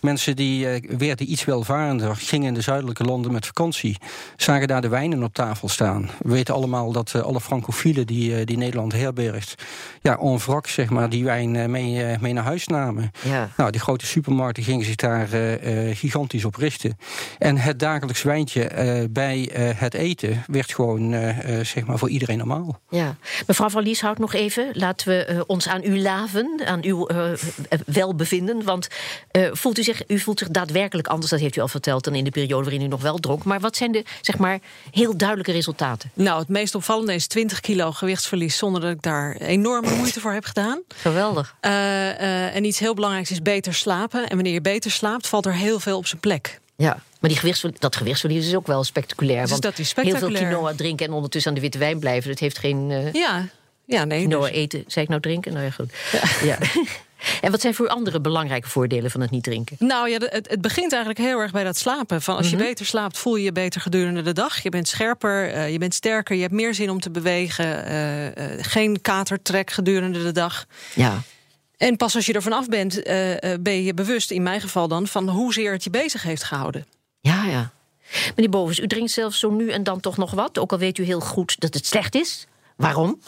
Mensen 0.00 0.36
die 0.36 0.68
eh, 0.68 0.96
werden 0.98 1.30
iets 1.32 1.44
welvarender, 1.44 2.16
gingen 2.16 2.46
in 2.48 2.54
de 2.54 2.60
zuidelijke 2.60 3.04
landen 3.04 3.32
met 3.32 3.46
vakantie. 3.46 3.96
Zagen 4.36 4.68
daar 4.68 4.80
de 4.80 4.88
wijnen 4.88 5.22
op 5.22 5.34
tafel 5.34 5.68
staan. 5.68 6.10
We 6.18 6.32
weten 6.32 6.54
allemaal 6.54 6.92
dat 6.92 7.12
eh, 7.14 7.22
alle 7.22 7.40
francofielen 7.40 8.06
die, 8.06 8.44
die 8.44 8.56
Nederland 8.56 8.92
herbergt, 8.92 9.62
ja, 10.02 10.18
en 10.18 10.38
wrak, 10.38 10.66
zeg 10.66 10.90
maar, 10.90 11.08
die 11.10 11.24
wijn 11.24 11.70
mee, 11.70 12.16
mee 12.20 12.32
naar 12.32 12.44
huis 12.44 12.66
namen. 12.66 13.10
Ja. 13.24 13.48
Nou, 13.56 13.70
die 13.70 13.80
grote 13.80 14.06
supermarkten 14.06 14.62
gingen 14.62 14.84
zich 14.84 14.94
daar 14.96 15.26
gigantisch 15.94 16.44
op 16.44 16.54
richten. 16.54 16.98
En 17.38 17.56
het 17.56 17.78
dagelijks 17.78 18.22
wijntje 18.22 19.08
bij 19.18 19.50
eh, 19.52 19.70
het 19.74 19.94
eten 19.94 20.44
werd 20.46 20.74
gewoon 20.74 21.12
eh, 21.12 21.58
eh, 21.58 21.64
zeg 21.64 21.86
maar 21.86 21.98
voor 21.98 22.08
iedereen 22.08 22.38
normaal. 22.38 22.80
Ja. 22.90 23.16
Mevrouw 23.46 23.68
van 23.68 23.82
Lieshout, 23.82 24.18
nog 24.18 24.34
even. 24.34 24.70
Laten 24.72 25.08
we 25.08 25.24
eh, 25.24 25.40
ons 25.46 25.68
aan 25.68 25.84
u 25.84 26.00
laven, 26.00 26.60
aan 26.64 26.84
uw 26.84 27.06
welbevinden. 27.86 28.64
Want 28.64 28.88
eh, 29.30 29.48
voelt 29.52 29.78
u, 29.78 29.82
zich, 29.82 30.02
u 30.06 30.18
voelt 30.18 30.38
zich 30.38 30.48
daadwerkelijk 30.48 31.08
anders, 31.08 31.30
dat 31.30 31.40
heeft 31.40 31.56
u 31.56 31.60
al 31.60 31.68
verteld... 31.68 32.04
dan 32.04 32.14
in 32.14 32.24
de 32.24 32.30
periode 32.30 32.62
waarin 32.62 32.82
u 32.82 32.86
nog 32.86 33.02
wel 33.02 33.18
dronk. 33.18 33.44
Maar 33.44 33.60
wat 33.60 33.76
zijn 33.76 33.92
de, 33.92 34.04
zeg 34.20 34.38
maar, 34.38 34.58
heel 34.90 35.16
duidelijke 35.16 35.52
resultaten? 35.52 36.10
Nou, 36.14 36.38
het 36.38 36.48
meest 36.48 36.74
opvallende 36.74 37.14
is 37.14 37.26
20 37.26 37.60
kilo 37.60 37.92
gewichtsverlies 37.92 38.56
zonder 38.56 38.80
dat 38.80 38.90
ik 38.90 39.02
daar 39.02 39.36
enorme 39.36 39.96
moeite 39.96 40.20
voor 40.20 40.32
heb 40.32 40.44
gedaan. 40.44 40.82
Geweldig. 40.88 41.56
Eh, 41.60 41.70
eh, 42.10 42.56
en 42.56 42.64
iets 42.64 42.78
heel 42.78 42.94
belangrijks 42.94 43.30
is 43.30 43.42
beter 43.42 43.74
slapen. 43.74 44.28
En 44.28 44.34
wanneer 44.34 44.52
je 44.52 44.60
beter 44.60 44.90
slaapt, 44.90 45.28
valt 45.28 45.46
er 45.46 45.54
heel 45.54 45.80
veel 45.80 45.96
op 45.96 46.06
zijn 46.06 46.20
plek. 46.20 46.60
Ja, 46.82 47.02
maar 47.20 47.30
die 47.30 47.38
gewichtsverlies, 47.38 47.78
dat 47.80 47.96
gewichtsverlies 47.96 48.46
is 48.46 48.54
ook 48.54 48.66
wel 48.66 48.84
spectaculair. 48.84 49.40
Dus 49.40 49.50
want 49.50 49.62
dat 49.62 49.78
is 49.78 49.78
Heel 49.78 49.86
spectaculair. 50.04 50.36
veel 50.38 50.48
quinoa 50.48 50.72
drinken 50.76 51.06
en 51.06 51.12
ondertussen 51.12 51.50
aan 51.50 51.56
de 51.56 51.62
witte 51.62 51.78
wijn 51.78 51.98
blijven... 51.98 52.30
dat 52.30 52.38
heeft 52.38 52.58
geen 52.58 52.90
eh 52.90 53.12
Ja, 53.12 53.48
ja 53.84 54.04
nee. 54.04 54.18
quinoa 54.20 54.46
dus- 54.46 54.50
eten. 54.56 54.84
Zei 54.86 55.04
ik 55.04 55.10
nou 55.10 55.20
drinken? 55.22 55.52
Nou 55.52 55.64
ja, 55.64 55.70
goed. 55.70 55.92
Ja. 56.42 56.58
en 57.40 57.50
wat 57.50 57.60
zijn 57.60 57.74
voor 57.74 57.86
u 57.86 57.88
andere 57.88 58.20
belangrijke 58.20 58.68
voordelen 58.68 59.10
van 59.10 59.20
het 59.20 59.30
niet 59.30 59.42
drinken? 59.44 59.76
Nou 59.78 60.08
ja, 60.10 60.18
het, 60.18 60.48
het 60.50 60.60
begint 60.60 60.92
eigenlijk 60.92 61.24
heel 61.24 61.38
erg 61.38 61.52
bij 61.52 61.64
dat 61.64 61.76
slapen. 61.76 62.22
Van 62.22 62.36
als 62.36 62.50
je 62.50 62.56
beter 62.56 62.86
slaapt, 62.86 63.18
voel 63.18 63.36
je 63.36 63.44
je 63.44 63.52
beter 63.52 63.80
gedurende 63.80 64.22
de 64.22 64.32
dag. 64.32 64.62
Je 64.62 64.68
bent 64.70 64.88
scherper, 64.88 65.50
eh, 65.52 65.72
je 65.72 65.78
bent 65.78 65.94
sterker, 65.94 66.34
je 66.36 66.42
hebt 66.42 66.54
meer 66.54 66.74
zin 66.74 66.90
om 66.90 67.00
te 67.00 67.10
bewegen. 67.10 67.84
eh, 67.84 68.64
geen 68.64 69.00
katertrek 69.00 69.70
gedurende 69.70 70.22
de 70.22 70.32
dag. 70.32 70.66
Ja. 70.94 71.22
En 71.78 71.96
pas 71.96 72.14
als 72.14 72.26
je 72.26 72.32
er 72.32 72.42
vanaf 72.42 72.68
bent, 72.68 73.02
eh, 73.02 73.52
eh, 73.52 73.60
ben 73.60 73.82
je 73.82 73.94
bewust, 73.94 74.30
in 74.30 74.42
mijn 74.42 74.60
geval 74.60 74.88
dan, 74.88 75.06
van 75.06 75.28
hoezeer 75.28 75.72
het 75.72 75.84
je 75.84 75.90
bezig 75.90 76.22
heeft 76.22 76.44
gehouden. 76.44 76.86
Ja, 77.20 77.44
ja. 77.44 77.70
Meneer 78.34 78.50
Bovens, 78.50 78.78
u 78.78 78.86
drinkt 78.86 79.10
zelfs 79.10 79.38
zo 79.38 79.50
nu 79.50 79.70
en 79.70 79.82
dan 79.82 80.00
toch 80.00 80.16
nog 80.16 80.30
wat. 80.30 80.58
Ook 80.58 80.72
al 80.72 80.78
weet 80.78 80.98
u 80.98 81.02
heel 81.02 81.20
goed 81.20 81.60
dat 81.60 81.74
het 81.74 81.86
slecht 81.86 82.14
is. 82.14 82.46
Waarom? 82.76 83.20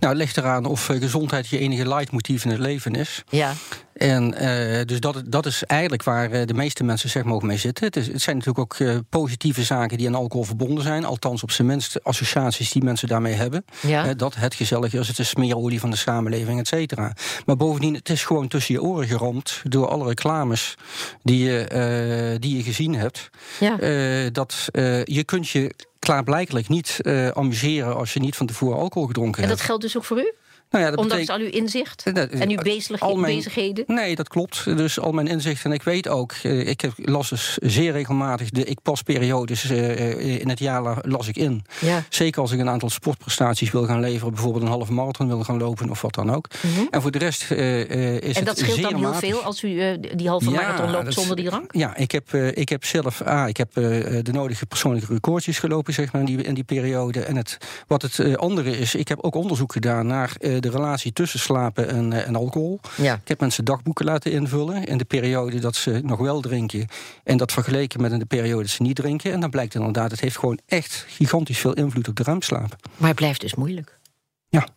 Nou, 0.00 0.12
het 0.12 0.16
ligt 0.16 0.36
eraan 0.36 0.64
of 0.64 0.88
eh, 0.88 1.00
gezondheid 1.00 1.48
je 1.48 1.58
enige 1.58 1.88
leidmotief 1.88 2.44
in 2.44 2.50
het 2.50 2.60
leven 2.60 2.94
is. 2.94 3.22
Ja. 3.28 3.52
En 3.94 4.34
eh, 4.34 4.84
dus 4.84 5.00
dat, 5.00 5.22
dat 5.26 5.46
is 5.46 5.64
eigenlijk 5.64 6.02
waar 6.02 6.30
eh, 6.30 6.46
de 6.46 6.54
meeste 6.54 6.84
mensen 6.84 7.10
zeg 7.10 7.24
maar 7.24 7.34
ook 7.34 7.42
mee 7.42 7.58
zitten. 7.58 7.86
Het, 7.86 7.96
is, 7.96 8.06
het 8.06 8.22
zijn 8.22 8.36
natuurlijk 8.36 8.80
ook 8.82 9.04
positieve 9.08 9.62
zaken 9.62 9.98
die 9.98 10.06
aan 10.06 10.14
alcohol 10.14 10.44
verbonden 10.44 10.84
zijn. 10.84 11.04
Althans, 11.04 11.42
op 11.42 11.50
zijn 11.50 11.66
minst 11.66 12.04
associaties 12.04 12.72
die 12.72 12.84
mensen 12.84 13.08
daarmee 13.08 13.34
hebben. 13.34 13.64
Ja. 13.80 14.14
Dat 14.14 14.34
het 14.34 14.54
gezellig 14.54 14.94
is, 14.94 15.08
het 15.08 15.18
is 15.18 15.28
smeerolie 15.28 15.80
van 15.80 15.90
de 15.90 15.96
samenleving, 15.96 16.60
et 16.60 16.68
cetera. 16.68 17.12
Maar 17.46 17.56
bovendien, 17.56 17.94
het 17.94 18.08
is 18.08 18.24
gewoon 18.24 18.48
tussen 18.48 18.74
je 18.74 18.82
oren 18.82 19.06
geramd 19.06 19.60
door 19.62 19.88
alle 19.88 20.06
reclames 20.06 20.74
die 21.22 21.44
je, 21.44 22.36
die 22.40 22.56
je 22.56 22.62
gezien 22.62 22.94
hebt. 22.94 23.30
Ja. 23.60 23.76
Dat 24.30 24.68
je 25.04 25.22
kunt 25.24 25.48
je 25.48 25.74
klaarblijkelijk 26.04 26.68
niet 26.68 26.98
eh, 27.00 27.28
amuseren 27.28 27.96
als 27.96 28.12
je 28.12 28.20
niet 28.20 28.36
van 28.36 28.46
tevoren 28.46 28.78
alcohol 28.78 29.06
gedronken 29.06 29.42
En 29.42 29.48
hebt. 29.48 29.58
dat 29.58 29.66
geldt 29.66 29.82
dus 29.82 29.96
ook 29.96 30.04
voor 30.04 30.18
u? 30.18 30.32
Nou 30.74 30.86
ja, 30.86 30.90
dat 30.92 31.00
Ondanks 31.00 31.26
betekent- 31.26 31.46
al 31.52 31.52
uw 31.58 31.62
inzicht 31.62 32.02
Eh, 32.06 32.14
dat- 32.14 32.28
en 32.30 32.50
uw 32.50 32.62
bezig, 32.62 33.00
al 33.00 33.16
mijn- 33.16 33.34
bezigheden? 33.36 33.84
Nee, 33.86 34.16
dat 34.16 34.28
klopt. 34.28 34.64
Dus 34.64 35.00
al 35.00 35.12
mijn 35.12 35.26
inzichten. 35.26 35.70
En 35.70 35.76
ik 35.76 35.82
weet 35.82 36.08
ook, 36.08 36.32
eh, 36.42 36.66
ik 36.68 36.80
heb, 36.80 36.92
las 36.96 37.28
dus 37.28 37.58
zeer 37.62 37.92
regelmatig 37.92 38.50
de 38.50 38.64
ik-pas-periodes 38.64 39.70
eh, 39.70 40.40
in 40.40 40.48
het 40.48 40.58
jaar 40.58 40.82
la- 40.82 40.98
las 41.02 41.28
ik 41.28 41.36
in. 41.36 41.64
Ja. 41.80 42.04
Zeker 42.08 42.40
als 42.40 42.52
ik 42.52 42.60
een 42.60 42.68
aantal 42.68 42.90
sportprestaties 42.90 43.70
wil 43.70 43.84
gaan 43.86 44.00
leveren, 44.00 44.32
bijvoorbeeld 44.32 44.62
een 44.64 44.68
halve 44.70 44.92
marathon 44.92 45.26
wil 45.28 45.42
gaan 45.44 45.58
lopen 45.58 45.90
of 45.90 46.00
wat 46.02 46.14
dan 46.14 46.32
ook. 46.34 46.46
En 46.90 47.02
voor 47.02 47.10
de 47.10 47.18
rest 47.18 47.50
eh, 47.50 47.80
is 47.80 47.86
Mhm. 47.88 48.38
En 48.38 48.44
dat 48.44 48.46
het 48.46 48.58
scheelt 48.58 48.82
dan 48.82 48.94
heel 48.94 49.02
matig. 49.10 49.28
veel 49.30 49.42
als 49.42 49.62
u 49.62 49.98
die 50.14 50.28
halve 50.28 50.50
marathon 50.50 50.90
loopt 50.90 51.04
dat- 51.04 51.14
zonder 51.14 51.36
die 51.36 51.44
drank? 51.44 51.74
Ja, 51.74 51.96
ik 51.96 52.10
heb, 52.10 52.34
ik 52.34 52.68
heb 52.68 52.84
zelf 52.84 53.22
ah, 53.22 53.48
ik 53.48 53.56
heb, 53.56 53.72
de 53.74 54.32
nodige 54.32 54.66
persoonlijke 54.66 55.12
recordjes 55.12 55.58
gelopen 55.58 55.92
zeg 55.92 56.12
maar, 56.12 56.20
in, 56.20 56.26
die, 56.36 56.42
in 56.42 56.54
die 56.54 56.64
periode. 56.64 57.20
En 57.20 57.36
het, 57.36 57.58
wat 57.86 58.02
het 58.02 58.36
andere 58.36 58.78
is, 58.78 58.94
ik 58.94 59.08
heb 59.08 59.18
ook 59.20 59.34
onderzoek 59.34 59.72
gedaan 59.72 60.06
naar 60.06 60.32
de 60.64 60.70
relatie 60.70 61.12
tussen 61.12 61.40
slapen 61.40 61.88
en, 61.88 62.12
eh, 62.12 62.26
en 62.26 62.36
alcohol. 62.36 62.80
Ja. 62.96 63.14
Ik 63.14 63.28
heb 63.28 63.40
mensen 63.40 63.64
dagboeken 63.64 64.04
laten 64.04 64.32
invullen 64.32 64.84
in 64.84 64.98
de 64.98 65.04
periode 65.04 65.58
dat 65.58 65.76
ze 65.76 66.00
nog 66.04 66.18
wel 66.18 66.40
drinken. 66.40 66.88
En 67.24 67.36
dat 67.36 67.52
vergeleken 67.52 68.00
met 68.00 68.12
in 68.12 68.18
de 68.18 68.24
periode 68.24 68.62
dat 68.62 68.70
ze 68.70 68.82
niet 68.82 68.96
drinken. 68.96 69.32
En 69.32 69.40
dan 69.40 69.50
blijkt 69.50 69.74
inderdaad, 69.74 70.10
het 70.10 70.20
heeft 70.20 70.38
gewoon 70.38 70.58
echt 70.66 71.04
gigantisch 71.08 71.58
veel 71.58 71.72
invloed 71.72 72.08
op 72.08 72.16
de 72.16 72.22
ruimslaap. 72.22 72.76
Maar 72.96 73.08
het 73.08 73.16
blijft 73.16 73.40
dus 73.40 73.54
moeilijk. 73.54 73.98
Ja. 74.48 74.68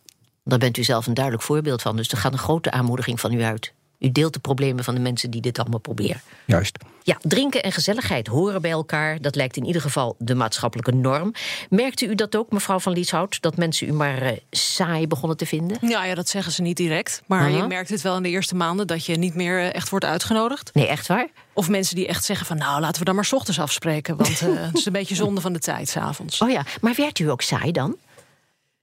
Daar 0.44 0.58
bent 0.58 0.76
u 0.76 0.84
zelf 0.84 1.06
een 1.06 1.14
duidelijk 1.14 1.44
voorbeeld 1.44 1.82
van. 1.82 1.96
Dus 1.96 2.08
er 2.08 2.18
gaat 2.18 2.32
een 2.32 2.38
grote 2.38 2.70
aanmoediging 2.70 3.20
van 3.20 3.32
u 3.32 3.42
uit. 3.42 3.72
U 3.98 4.12
deelt 4.12 4.32
de 4.32 4.38
problemen 4.38 4.84
van 4.84 4.94
de 4.94 5.00
mensen 5.00 5.30
die 5.30 5.40
dit 5.40 5.58
allemaal 5.58 5.78
proberen. 5.78 6.20
Juist. 6.44 6.76
Ja, 7.02 7.16
drinken 7.22 7.62
en 7.62 7.72
gezelligheid 7.72 8.26
horen 8.26 8.60
bij 8.62 8.70
elkaar. 8.70 9.20
Dat 9.20 9.34
lijkt 9.34 9.56
in 9.56 9.64
ieder 9.64 9.82
geval 9.82 10.14
de 10.18 10.34
maatschappelijke 10.34 10.92
norm. 10.92 11.32
Merkte 11.70 12.06
u 12.06 12.14
dat 12.14 12.36
ook, 12.36 12.50
mevrouw 12.52 12.78
van 12.78 12.92
Lieshout, 12.92 13.40
dat 13.42 13.56
mensen 13.56 13.88
u 13.88 13.92
maar 13.92 14.22
uh, 14.22 14.30
saai 14.50 15.06
begonnen 15.06 15.36
te 15.36 15.46
vinden? 15.46 15.76
Ja, 15.80 16.04
ja, 16.04 16.14
dat 16.14 16.28
zeggen 16.28 16.52
ze 16.52 16.62
niet 16.62 16.76
direct. 16.76 17.22
Maar 17.26 17.46
Uh-huh. 17.46 17.62
je 17.62 17.66
merkt 17.68 17.88
het 17.88 18.02
wel 18.02 18.16
in 18.16 18.22
de 18.22 18.28
eerste 18.28 18.54
maanden 18.54 18.86
dat 18.86 19.04
je 19.06 19.16
niet 19.16 19.34
meer 19.34 19.58
eh, 19.58 19.74
echt 19.74 19.88
wordt 19.88 20.04
uitgenodigd. 20.04 20.74
Nee, 20.74 20.86
echt 20.86 21.06
waar? 21.06 21.28
Of 21.52 21.68
mensen 21.68 21.94
die 21.96 22.06
echt 22.06 22.24
zeggen 22.24 22.46
van 22.46 22.56
nou, 22.56 22.80
laten 22.80 22.98
we 22.98 23.04
dan 23.04 23.14
maar 23.14 23.24
's 23.24 23.32
ochtends 23.32 23.60
afspreken. 23.60 24.16
Want 24.16 24.40
eh, 24.40 24.48
het 24.66 24.76
is 24.76 24.86
een 24.86 24.92
beetje 24.92 25.14
zonde 25.14 25.40
van 25.40 25.52
de 25.52 25.58
tijd, 25.58 25.88
s'avonds. 25.88 26.40
Oh 26.40 26.50
ja, 26.50 26.62
maar 26.80 26.94
werd 26.96 27.18
u 27.18 27.30
ook 27.30 27.42
saai 27.42 27.72
dan? 27.72 27.96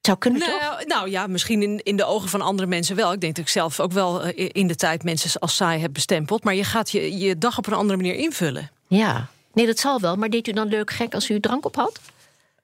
Zou 0.06 0.18
kunnen 0.18 0.40
toch? 0.40 0.60
Nou, 0.60 0.86
nou 0.86 1.10
ja, 1.10 1.26
misschien 1.26 1.62
in, 1.62 1.80
in 1.82 1.96
de 1.96 2.04
ogen 2.04 2.28
van 2.28 2.40
andere 2.40 2.68
mensen 2.68 2.96
wel. 2.96 3.12
Ik 3.12 3.20
denk 3.20 3.34
dat 3.34 3.44
ik 3.44 3.50
zelf 3.50 3.80
ook 3.80 3.92
wel 3.92 4.22
eh, 4.22 4.48
in 4.52 4.66
de 4.66 4.74
tijd 4.74 5.04
mensen 5.04 5.40
als 5.40 5.56
saai 5.56 5.80
heb 5.80 5.92
bestempeld. 5.92 6.44
Maar 6.44 6.54
je 6.54 6.64
gaat 6.64 6.90
je, 6.90 7.18
je 7.18 7.38
dag 7.38 7.58
op 7.58 7.66
een 7.66 7.72
andere 7.72 7.96
manier 7.96 8.14
invullen. 8.14 8.70
Ja. 8.86 9.26
Nee, 9.52 9.66
dat 9.66 9.78
zal 9.78 10.00
wel. 10.00 10.16
Maar 10.16 10.30
deed 10.30 10.48
u 10.48 10.52
dan 10.52 10.68
leuk 10.68 10.90
gek 10.90 11.14
als 11.14 11.30
u 11.30 11.40
drank 11.40 11.64
op 11.64 11.76
had? 11.76 12.00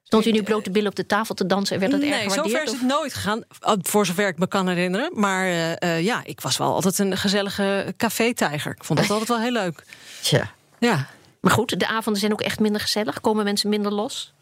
Stond 0.03 0.27
u 0.27 0.31
nu 0.31 0.43
blote 0.43 0.71
billen 0.71 0.89
op 0.89 0.97
de 0.97 1.07
tafel 1.07 1.35
te 1.35 1.47
dansen 1.47 1.75
en 1.75 1.81
werd 1.81 1.93
dat 1.93 2.01
erg 2.01 2.11
nee, 2.11 2.21
gewaardeerd? 2.21 2.51
zover 2.51 2.75
is 2.75 2.81
het 2.81 2.89
nooit 2.89 3.15
gegaan. 3.15 3.45
Voor 3.83 4.07
zover 4.07 4.29
ik 4.29 4.39
me 4.39 4.47
kan 4.47 4.69
herinneren. 4.69 5.11
Maar 5.15 5.45
eh, 5.45 5.83
eh, 5.83 6.05
ja, 6.05 6.21
ik 6.25 6.41
was 6.41 6.57
wel 6.57 6.75
altijd 6.75 6.99
een 6.99 7.17
gezellige 7.17 7.95
café-tijger. 7.97 8.73
Ik 8.73 8.85
vond 8.85 8.99
dat 8.99 9.11
altijd 9.11 9.29
wel 9.29 9.41
heel 9.41 9.53
leuk. 9.53 9.85
Tja. 10.21 10.51
Ja. 10.79 11.07
Maar 11.41 11.53
goed, 11.53 11.79
de 11.81 11.87
avonden 11.87 12.21
zijn 12.21 12.33
ook 12.33 12.41
echt 12.41 12.61
minder 12.61 12.81
gezellig. 12.81 13.21
Komen 13.21 13.45
mensen 13.45 13.69
minder 13.69 13.93
los? 13.93 14.33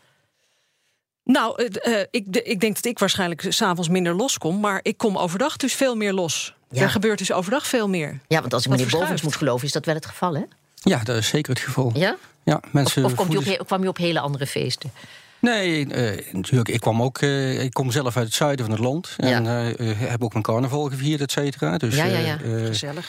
Nou, 1.24 1.64
eh, 1.64 2.00
eh, 2.00 2.06
ik, 2.10 2.32
de- 2.32 2.42
ik 2.42 2.60
denk 2.60 2.74
dat 2.74 2.84
ik 2.84 2.98
waarschijnlijk 2.98 3.44
s'avonds 3.48 3.88
minder 3.88 4.14
loskom. 4.14 4.60
Maar 4.60 4.80
ik 4.82 4.96
kom 4.98 5.16
overdag 5.18 5.56
dus 5.56 5.74
veel 5.74 5.94
meer 5.96 6.12
los. 6.12 6.54
Ja. 6.70 6.82
Er 6.82 6.90
gebeurt 6.90 7.18
dus 7.18 7.32
overdag 7.32 7.66
veel 7.66 7.88
meer. 7.88 8.18
Ja, 8.28 8.40
want 8.40 8.54
als 8.54 8.64
ik 8.64 8.70
meneer 8.70 8.88
Bovens 8.90 9.22
moet 9.22 9.36
geloven, 9.36 9.66
is 9.66 9.72
dat 9.72 9.84
wel 9.84 9.94
het 9.94 10.06
geval, 10.06 10.34
hè? 10.34 10.42
Ja, 10.74 10.98
dat 11.04 11.16
is 11.16 11.28
zeker 11.28 11.52
het 11.52 11.62
geval. 11.62 11.90
Ja? 11.94 12.16
Ja, 12.44 12.54
Of, 12.64 12.72
mensen 12.72 13.04
of 13.04 13.14
komt 13.14 13.36
op, 13.58 13.66
kwam 13.66 13.82
u 13.84 13.86
op 13.86 13.96
hele 13.96 14.20
andere 14.20 14.46
feesten? 14.46 14.90
Nee, 15.38 15.86
eh, 15.86 16.32
natuurlijk. 16.34 16.68
Ik 16.68 16.80
kwam 16.80 17.02
ook. 17.02 17.18
eh, 17.18 17.62
ik 17.62 17.72
kom 17.72 17.90
zelf 17.90 18.16
uit 18.16 18.26
het 18.26 18.34
zuiden 18.34 18.64
van 18.66 18.74
het 18.74 18.84
land. 18.84 19.14
En 19.16 19.44
Ja. 19.44 19.72
heb 19.96 20.24
ook 20.24 20.32
mijn 20.32 20.44
carnaval 20.44 20.84
gevierd, 20.88 21.20
et 21.20 21.30
cetera. 21.32 21.76
Dus 21.78 21.96
Ja, 21.96 22.04
ja, 22.04 22.18
ja. 22.18 22.36
Gezellig. 22.66 23.08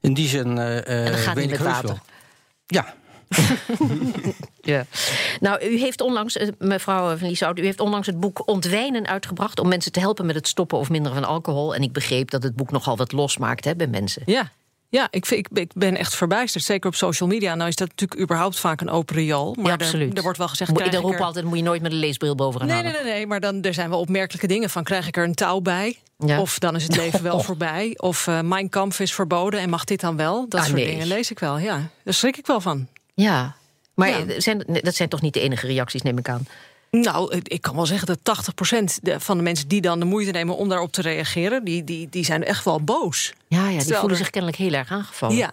in 0.00 0.14
die 0.14 0.28
zin. 0.28 0.58
eh, 0.58 1.04
En 1.06 1.12
dat 1.12 1.20
gaat 1.20 1.34
weet 1.34 1.44
niet 1.44 1.54
ik 1.54 1.60
heus 1.60 1.68
water. 1.72 1.88
wel. 1.88 1.98
Ja, 2.66 2.94
Ja. 4.62 4.84
Nou, 5.40 5.64
u 5.70 5.78
heeft 5.78 6.00
onlangs, 6.00 6.36
eh, 6.36 6.48
mevrouw 6.58 7.16
van 7.16 7.28
Lieshout, 7.28 7.58
u 7.58 7.64
heeft 7.64 7.80
onlangs 7.80 8.06
het 8.06 8.20
boek 8.20 8.48
Ontwijnen 8.48 9.06
uitgebracht 9.06 9.60
om 9.60 9.68
mensen 9.68 9.92
te 9.92 10.00
helpen 10.00 10.26
met 10.26 10.34
het 10.34 10.48
stoppen 10.48 10.78
of 10.78 10.90
minderen 10.90 11.18
van 11.18 11.28
alcohol. 11.28 11.74
En 11.74 11.82
ik 11.82 11.92
begreep 11.92 12.30
dat 12.30 12.42
het 12.42 12.56
boek 12.56 12.70
nogal 12.70 12.96
wat 12.96 13.12
losmaakt 13.12 13.64
hè, 13.64 13.74
bij 13.76 13.86
mensen. 13.86 14.22
Ja. 14.26 14.50
Ja, 14.88 15.08
ik, 15.10 15.26
vind- 15.26 15.46
ik, 15.50 15.58
ik 15.58 15.70
ben 15.74 15.96
echt 15.96 16.14
verbijsterd. 16.14 16.64
Zeker 16.64 16.88
op 16.88 16.94
social 16.96 17.28
media. 17.28 17.54
Nou 17.54 17.68
is 17.68 17.76
dat 17.76 17.88
natuurlijk 17.88 18.20
überhaupt 18.20 18.58
vaak 18.58 18.80
een 18.80 18.90
open 18.90 19.14
riool. 19.16 19.54
Maar 19.54 19.64
ja, 19.66 19.72
er- 19.72 19.78
absoluut. 19.84 20.16
Er, 20.16 20.22
wordt 20.22 20.38
wel 20.38 20.48
gezegd... 20.48 20.70
Moet, 20.70 20.80
er 20.80 20.86
ik 20.86 20.92
roepen 20.94 21.18
er- 21.18 21.24
altijd, 21.24 21.44
moet 21.44 21.56
je 21.56 21.62
nooit 21.62 21.82
met 21.82 21.92
een 21.92 21.98
leesbril 21.98 22.34
bovenaan 22.34 22.66
Nee, 22.66 22.76
halen. 22.76 22.92
nee, 22.92 23.02
nee, 23.02 23.12
nee, 23.12 23.26
maar 23.26 23.40
dan, 23.40 23.62
er 23.62 23.74
zijn 23.74 23.90
wel 23.90 24.00
opmerkelijke 24.00 24.46
dingen 24.46 24.70
van... 24.70 24.84
krijg 24.84 25.06
ik 25.06 25.16
er 25.16 25.24
een 25.24 25.34
touw 25.34 25.60
bij? 25.60 25.98
Ja. 26.18 26.40
Of 26.40 26.58
dan 26.58 26.76
is 26.76 26.82
het 26.82 26.96
leven 27.02 27.22
wel 27.22 27.40
voorbij? 27.40 27.92
Of 27.96 28.26
eh 28.26 28.40
mijn 28.40 28.68
kamp 28.68 28.92
is 28.94 29.14
verboden 29.14 29.60
en 29.60 29.70
mag 29.70 29.84
dit 29.84 30.00
dan 30.00 30.16
wel? 30.16 30.48
Dat 30.48 30.60
Ah, 30.60 30.66
soort 30.66 30.76
nee. 30.78 30.86
dingen 30.90 31.06
lees 31.06 31.30
ik 31.30 31.38
wel, 31.38 31.58
ja. 31.58 31.88
Daar 32.04 32.14
schrik 32.14 32.36
ik 32.36 32.46
wel 32.46 32.60
van. 32.60 32.86
Ja. 33.22 33.54
Maar 33.94 34.08
Ja. 34.08 34.26
eh, 34.26 34.40
Zijn, 34.40 34.64
dat 34.82 34.94
zijn 34.94 35.08
toch 35.08 35.20
niet 35.20 35.34
de 35.34 35.40
enige 35.40 35.66
reacties, 35.66 36.02
neem 36.02 36.18
ik 36.18 36.28
aan? 36.28 36.46
Nou, 36.90 37.36
ik- 37.42 37.60
kan 37.62 37.74
wel 37.74 37.86
zeggen 37.86 38.06
dat 38.06 38.18
80% 38.22 38.98
de- 39.02 39.20
van 39.20 39.36
de 39.36 39.42
mensen 39.42 39.68
die 39.68 39.80
dan 39.80 39.98
de 39.98 40.04
moeite 40.04 40.30
nemen 40.30 40.56
om 40.56 40.68
daarop 40.68 40.92
te 40.92 41.02
reageren... 41.02 41.64
die, 41.64 41.84
die, 41.84 42.08
die 42.10 42.24
zijn 42.24 42.44
echt 42.44 42.64
wel 42.64 42.80
boos. 42.80 43.32
Ja, 43.48 43.58
ja 43.58 43.68
die 43.68 43.76
Terwijl 43.78 43.98
voelen 44.00 44.18
er- 44.18 44.22
zich 44.24 44.30
kennelijk 44.32 44.58
heel 44.60 44.72
erg 44.72 44.90
aangevallen. 44.90 45.36
Ja. 45.36 45.52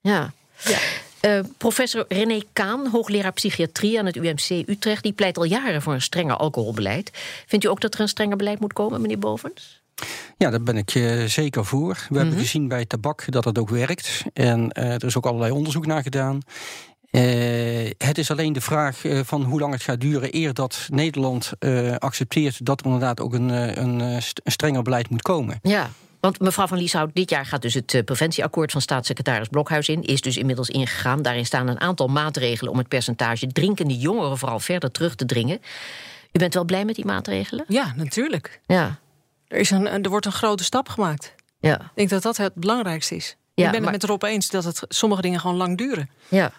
Ja. 0.00 0.32
Ja. 0.64 0.78
Eh, 1.20 1.40
professor 1.56 2.04
René 2.08 2.40
Kaan, 2.52 2.86
hoogleraar 2.88 3.32
psychiatrie 3.32 3.98
aan 3.98 4.06
het 4.06 4.16
UMC 4.16 4.48
Utrecht, 4.68 5.02
die 5.02 5.12
pleit 5.12 5.36
al 5.36 5.44
jaren 5.44 5.82
voor 5.82 5.92
een 5.92 6.02
strenger 6.02 6.36
alcoholbeleid. 6.36 7.10
Vindt 7.46 7.64
u 7.64 7.68
ook 7.68 7.80
dat 7.80 7.94
er 7.94 8.00
een 8.00 8.08
strenger 8.08 8.36
beleid 8.36 8.60
moet 8.60 8.72
komen, 8.72 9.00
meneer 9.00 9.18
Bovens? 9.18 9.78
ja, 10.36 10.50
daar 10.50 10.62
ben 10.62 10.76
ik 10.76 10.94
eh, 10.94 11.24
zeker 11.24 11.64
voor. 11.64 11.94
We 11.94 12.04
Mhm. 12.08 12.18
hebben 12.18 12.38
gezien 12.38 12.68
bij 12.68 12.84
tabak 12.84 13.24
dat 13.32 13.44
het 13.44 13.58
ook 13.58 13.68
werkt. 13.68 14.22
En 14.32 14.70
eh, 14.72 14.92
er 14.92 15.04
is 15.04 15.16
ook 15.16 15.26
allerlei 15.26 15.52
onderzoek 15.52 15.86
naar 15.86 16.02
gedaan. 16.02 16.40
Eh, 17.10 17.90
het 17.98 18.18
is 18.18 18.30
alleen 18.30 18.52
de 18.52 18.60
vraag 18.60 19.04
eh, 19.04 19.20
van 19.24 19.42
hoe 19.42 19.60
lang 19.60 19.72
het 19.72 19.82
gaat 19.82 20.00
duren 20.00 20.36
eer 20.36 20.54
dat 20.54 20.86
Nederland 20.92 21.52
eh, 21.58 21.94
accepteert 21.96 22.64
dat 22.66 22.80
er 22.80 22.86
inderdaad 22.86 23.20
ook 23.20 23.34
een, 23.34 23.48
een, 23.82 24.22
st- 24.22 24.40
een 24.44 24.52
strenger 24.52 24.82
beleid 24.82 25.10
moet 25.10 25.22
komen. 25.22 25.58
Ja. 25.62 25.90
Want 26.20 26.40
mevrouw 26.40 26.66
van 26.66 26.78
Lieshout, 26.78 27.10
dit 27.14 27.30
jaar 27.30 27.46
gaat 27.46 27.62
dus 27.62 27.74
het 27.74 28.02
preventieakkoord 28.04 28.72
van 28.72 28.80
staatssecretaris 28.80 29.48
Blokhuis 29.48 29.88
in. 29.88 30.02
Is 30.02 30.20
dus 30.20 30.36
inmiddels 30.36 30.68
ingegaan. 30.68 31.22
Daarin 31.22 31.46
staan 31.46 31.68
een 31.68 31.80
aantal 31.80 32.06
maatregelen 32.08 32.72
om 32.72 32.78
het 32.78 32.88
percentage 32.88 33.46
drinkende 33.46 33.96
jongeren 33.98 34.38
vooral 34.38 34.60
verder 34.60 34.90
terug 34.90 35.14
te 35.14 35.26
dringen. 35.26 35.58
U 36.32 36.38
bent 36.38 36.54
wel 36.54 36.64
blij 36.64 36.84
met 36.84 36.94
die 36.94 37.04
maatregelen? 37.04 37.64
ja, 37.68 37.92
natuurlijk. 37.96 38.60
Ja. 38.66 38.98
Er, 39.48 39.58
is 39.58 39.70
een, 39.70 39.86
er 39.86 40.10
wordt 40.10 40.26
een 40.26 40.32
grote 40.32 40.64
stap 40.64 40.88
gemaakt. 40.88 41.34
Ja. 41.60 41.74
Ik 41.74 41.90
denk 41.94 42.08
dat 42.10 42.22
dat 42.22 42.36
het 42.36 42.54
belangrijkste 42.54 43.16
is. 43.16 43.36
Ja, 43.54 43.66
ik 43.66 43.72
ben 43.72 43.82
maar- 43.82 43.92
het 43.92 44.00
met 44.00 44.10
Rob 44.10 44.22
eens 44.22 44.50
dat 44.50 44.64
het, 44.64 44.82
sommige 44.88 45.22
dingen 45.22 45.40
gewoon 45.40 45.56
lang 45.56 45.78
duren. 45.78 46.10
Ja. 46.28 46.52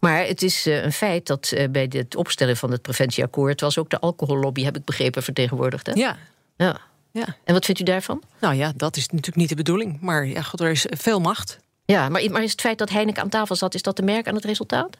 Maar 0.00 0.26
het 0.26 0.42
is 0.42 0.66
eh, 0.66 0.82
een 0.82 0.92
feit 0.92 1.26
dat 1.26 1.52
eh, 1.52 1.68
bij 1.68 1.86
het 1.88 2.16
opstellen 2.16 2.56
van 2.56 2.70
het 2.70 2.82
preventieakkoord 2.82 3.60
was 3.60 3.78
ook 3.78 3.90
de 3.90 4.00
alcohollobby, 4.00 4.64
heb 4.64 4.76
ik 4.76 4.84
begrepen, 4.84 5.22
vertegenwoordigd. 5.22 5.86
Hè? 5.86 5.92
Ja, 5.92 6.16
Ja. 6.56 6.80
ja. 7.10 7.36
En 7.44 7.54
wat 7.54 7.64
vindt 7.64 7.80
u 7.80 7.84
daarvan? 7.84 8.22
Nou 8.40 8.54
ja, 8.54 8.72
dat 8.76 8.96
is 8.96 9.06
natuurlijk 9.08 9.36
niet 9.36 9.48
de 9.48 9.54
bedoeling. 9.54 10.00
Maar 10.00 10.26
ja, 10.26 10.42
goed, 10.42 10.60
er 10.60 10.70
is 10.70 10.86
veel 10.88 11.20
macht. 11.20 11.58
Ja, 11.84 12.08
maar, 12.08 12.30
maar 12.30 12.42
is 12.42 12.50
het 12.50 12.60
feit 12.60 12.78
dat 12.78 12.90
Heineken 12.90 13.22
aan 13.22 13.28
tafel 13.28 13.56
zat, 13.56 13.74
is 13.74 13.82
dat 13.82 13.96
te 13.96 14.02
merken 14.02 14.28
aan 14.28 14.36
het 14.36 14.44
resultaat? 14.44 14.96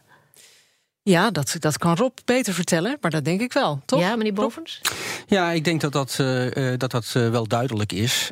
Ja, 1.04 1.30
dat, 1.30 1.56
dat 1.58 1.78
kan 1.78 1.96
Rob 1.96 2.16
beter 2.24 2.54
vertellen, 2.54 2.96
maar 3.00 3.10
dat 3.10 3.24
denk 3.24 3.40
ik 3.40 3.52
wel, 3.52 3.80
toch? 3.84 4.00
Ja, 4.00 4.16
meneer 4.16 4.32
Bovens? 4.32 4.80
Ja, 5.26 5.50
ik 5.50 5.64
denk 5.64 5.80
dat 5.80 5.92
dat, 5.92 6.16
eh, 6.18 6.72
eh, 6.72 6.78
dat, 6.78 6.90
dat 6.90 7.12
wel 7.12 7.46
duidelijk 7.46 7.92
is. 7.92 8.30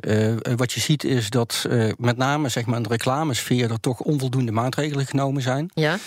Wat 0.57 0.73
je 0.73 0.80
ziet 0.80 1.04
is 1.04 1.30
dat 1.30 1.66
eh, 1.71 1.88
met 1.99 2.16
name 2.16 2.49
zeg 2.49 2.66
maar, 2.66 2.76
in 2.76 2.83
de 2.83 2.88
reclamesfeer 2.88 3.71
er 3.71 3.80
toch 3.80 4.00
onvoldoende 4.00 4.52
maatregelen 4.52 5.07
genomen 5.07 5.42
zijn. 5.42 5.71
Ja. 5.75 5.99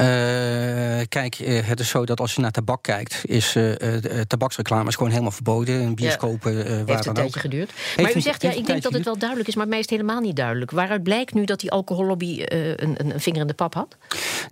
Eh, 0.00 1.06
kijk, 1.08 1.34
eh, 1.34 1.66
het 1.66 1.80
is 1.80 1.88
zo 1.88 2.04
dat 2.04 2.20
als 2.20 2.34
je 2.34 2.40
naar 2.40 2.50
tabak 2.50 2.82
kijkt, 2.82 3.20
is 3.24 3.56
eh, 3.56 3.72
tabaksreclame 4.26 4.88
is 4.88 4.94
gewoon 4.94 5.10
helemaal 5.10 5.30
verboden. 5.30 5.80
In 5.80 5.94
bioscopen, 5.94 6.66
eh, 6.66 6.70
waar 6.76 6.86
Heeft 6.86 7.06
een 7.06 7.14
tijdje 7.14 7.22
ook. 7.34 7.40
geduurd. 7.40 7.72
Maar 7.96 8.16
u 8.16 8.20
zegt, 8.20 8.42
ja, 8.42 8.50
ik 8.50 8.66
denk 8.66 8.82
dat 8.82 8.92
het 8.92 9.04
wel 9.04 9.18
duidelijk 9.18 9.48
is, 9.48 9.54
maar 9.54 9.68
mij 9.68 9.78
is 9.78 9.84
het 9.84 9.90
helemaal 9.94 10.20
niet 10.20 10.36
duidelijk. 10.36 10.70
Waaruit 10.70 11.02
blijkt 11.02 11.34
nu 11.34 11.44
dat 11.44 11.60
die 11.60 11.70
alcohollobby 11.70 12.42
een, 12.46 12.94
een, 12.98 13.10
een 13.14 13.20
vinger 13.20 13.40
in 13.40 13.46
de 13.46 13.54
pap 13.54 13.74
had? 13.74 13.96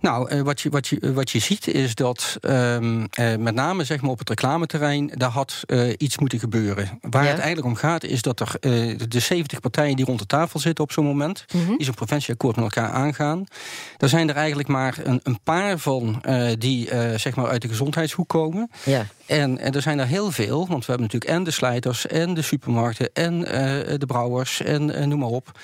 Nou, 0.01 0.43
wat, 0.43 0.61
je, 0.61 0.69
wat, 0.69 0.87
je, 0.87 1.13
wat 1.13 1.29
je 1.29 1.39
ziet 1.39 1.67
is 1.67 1.95
dat 1.95 2.37
ehm, 2.41 3.05
eh, 3.11 3.35
met 3.35 3.53
name 3.55 3.83
zeg 3.83 4.01
maar, 4.01 4.11
op 4.11 4.19
het 4.19 4.29
reclameterrein... 4.29 5.11
daar 5.15 5.29
had 5.29 5.63
iets 5.97 6.17
moeten 6.17 6.39
gebeuren. 6.39 6.99
Waar 7.01 7.23
Ja. 7.23 7.29
het 7.29 7.37
eigenlijk 7.39 7.67
om 7.67 7.75
gaat 7.75 8.03
is 8.03 8.21
dat 8.21 8.39
er 8.39 8.55
de 9.09 9.19
70 9.19 9.59
partijen 9.59 9.95
die 9.95 10.05
rond 10.05 10.19
de 10.19 10.25
tafel 10.25 10.59
zitten 10.59 10.83
op 10.83 10.91
zo'n 10.91 11.05
moment... 11.05 11.45
Mhm. 11.53 11.67
die 11.75 11.85
zo'n 11.85 11.93
preventieakkoord 11.93 12.55
met 12.55 12.65
elkaar 12.65 12.91
aangaan... 12.91 13.43
daar 13.97 14.09
zijn 14.09 14.29
er 14.29 14.35
eigenlijk 14.35 14.69
maar 14.69 14.97
een, 15.03 15.19
een 15.23 15.38
paar 15.43 15.77
van 15.77 16.21
eh, 16.21 16.49
die 16.57 16.89
eh, 16.89 17.17
zeg 17.17 17.35
maar 17.35 17.47
uit 17.47 17.61
de 17.61 17.67
gezondheidshoek 17.67 18.29
komen... 18.29 18.69
Ja. 18.83 19.05
En, 19.25 19.57
en 19.59 19.73
er 19.73 19.81
zijn 19.81 19.99
er 19.99 20.07
heel 20.07 20.31
veel, 20.31 20.57
want 20.67 20.85
we 20.85 20.91
hebben 20.91 21.01
natuurlijk 21.01 21.31
en 21.31 21.43
de 21.43 21.51
slijters 21.51 22.07
en 22.07 22.33
de 22.33 22.41
supermarkten 22.41 23.09
en 23.13 23.45
eh, 23.45 23.97
de 23.97 24.05
brouwers 24.05 24.61
en 24.61 25.09
noem 25.09 25.19
maar 25.19 25.29
op, 25.29 25.59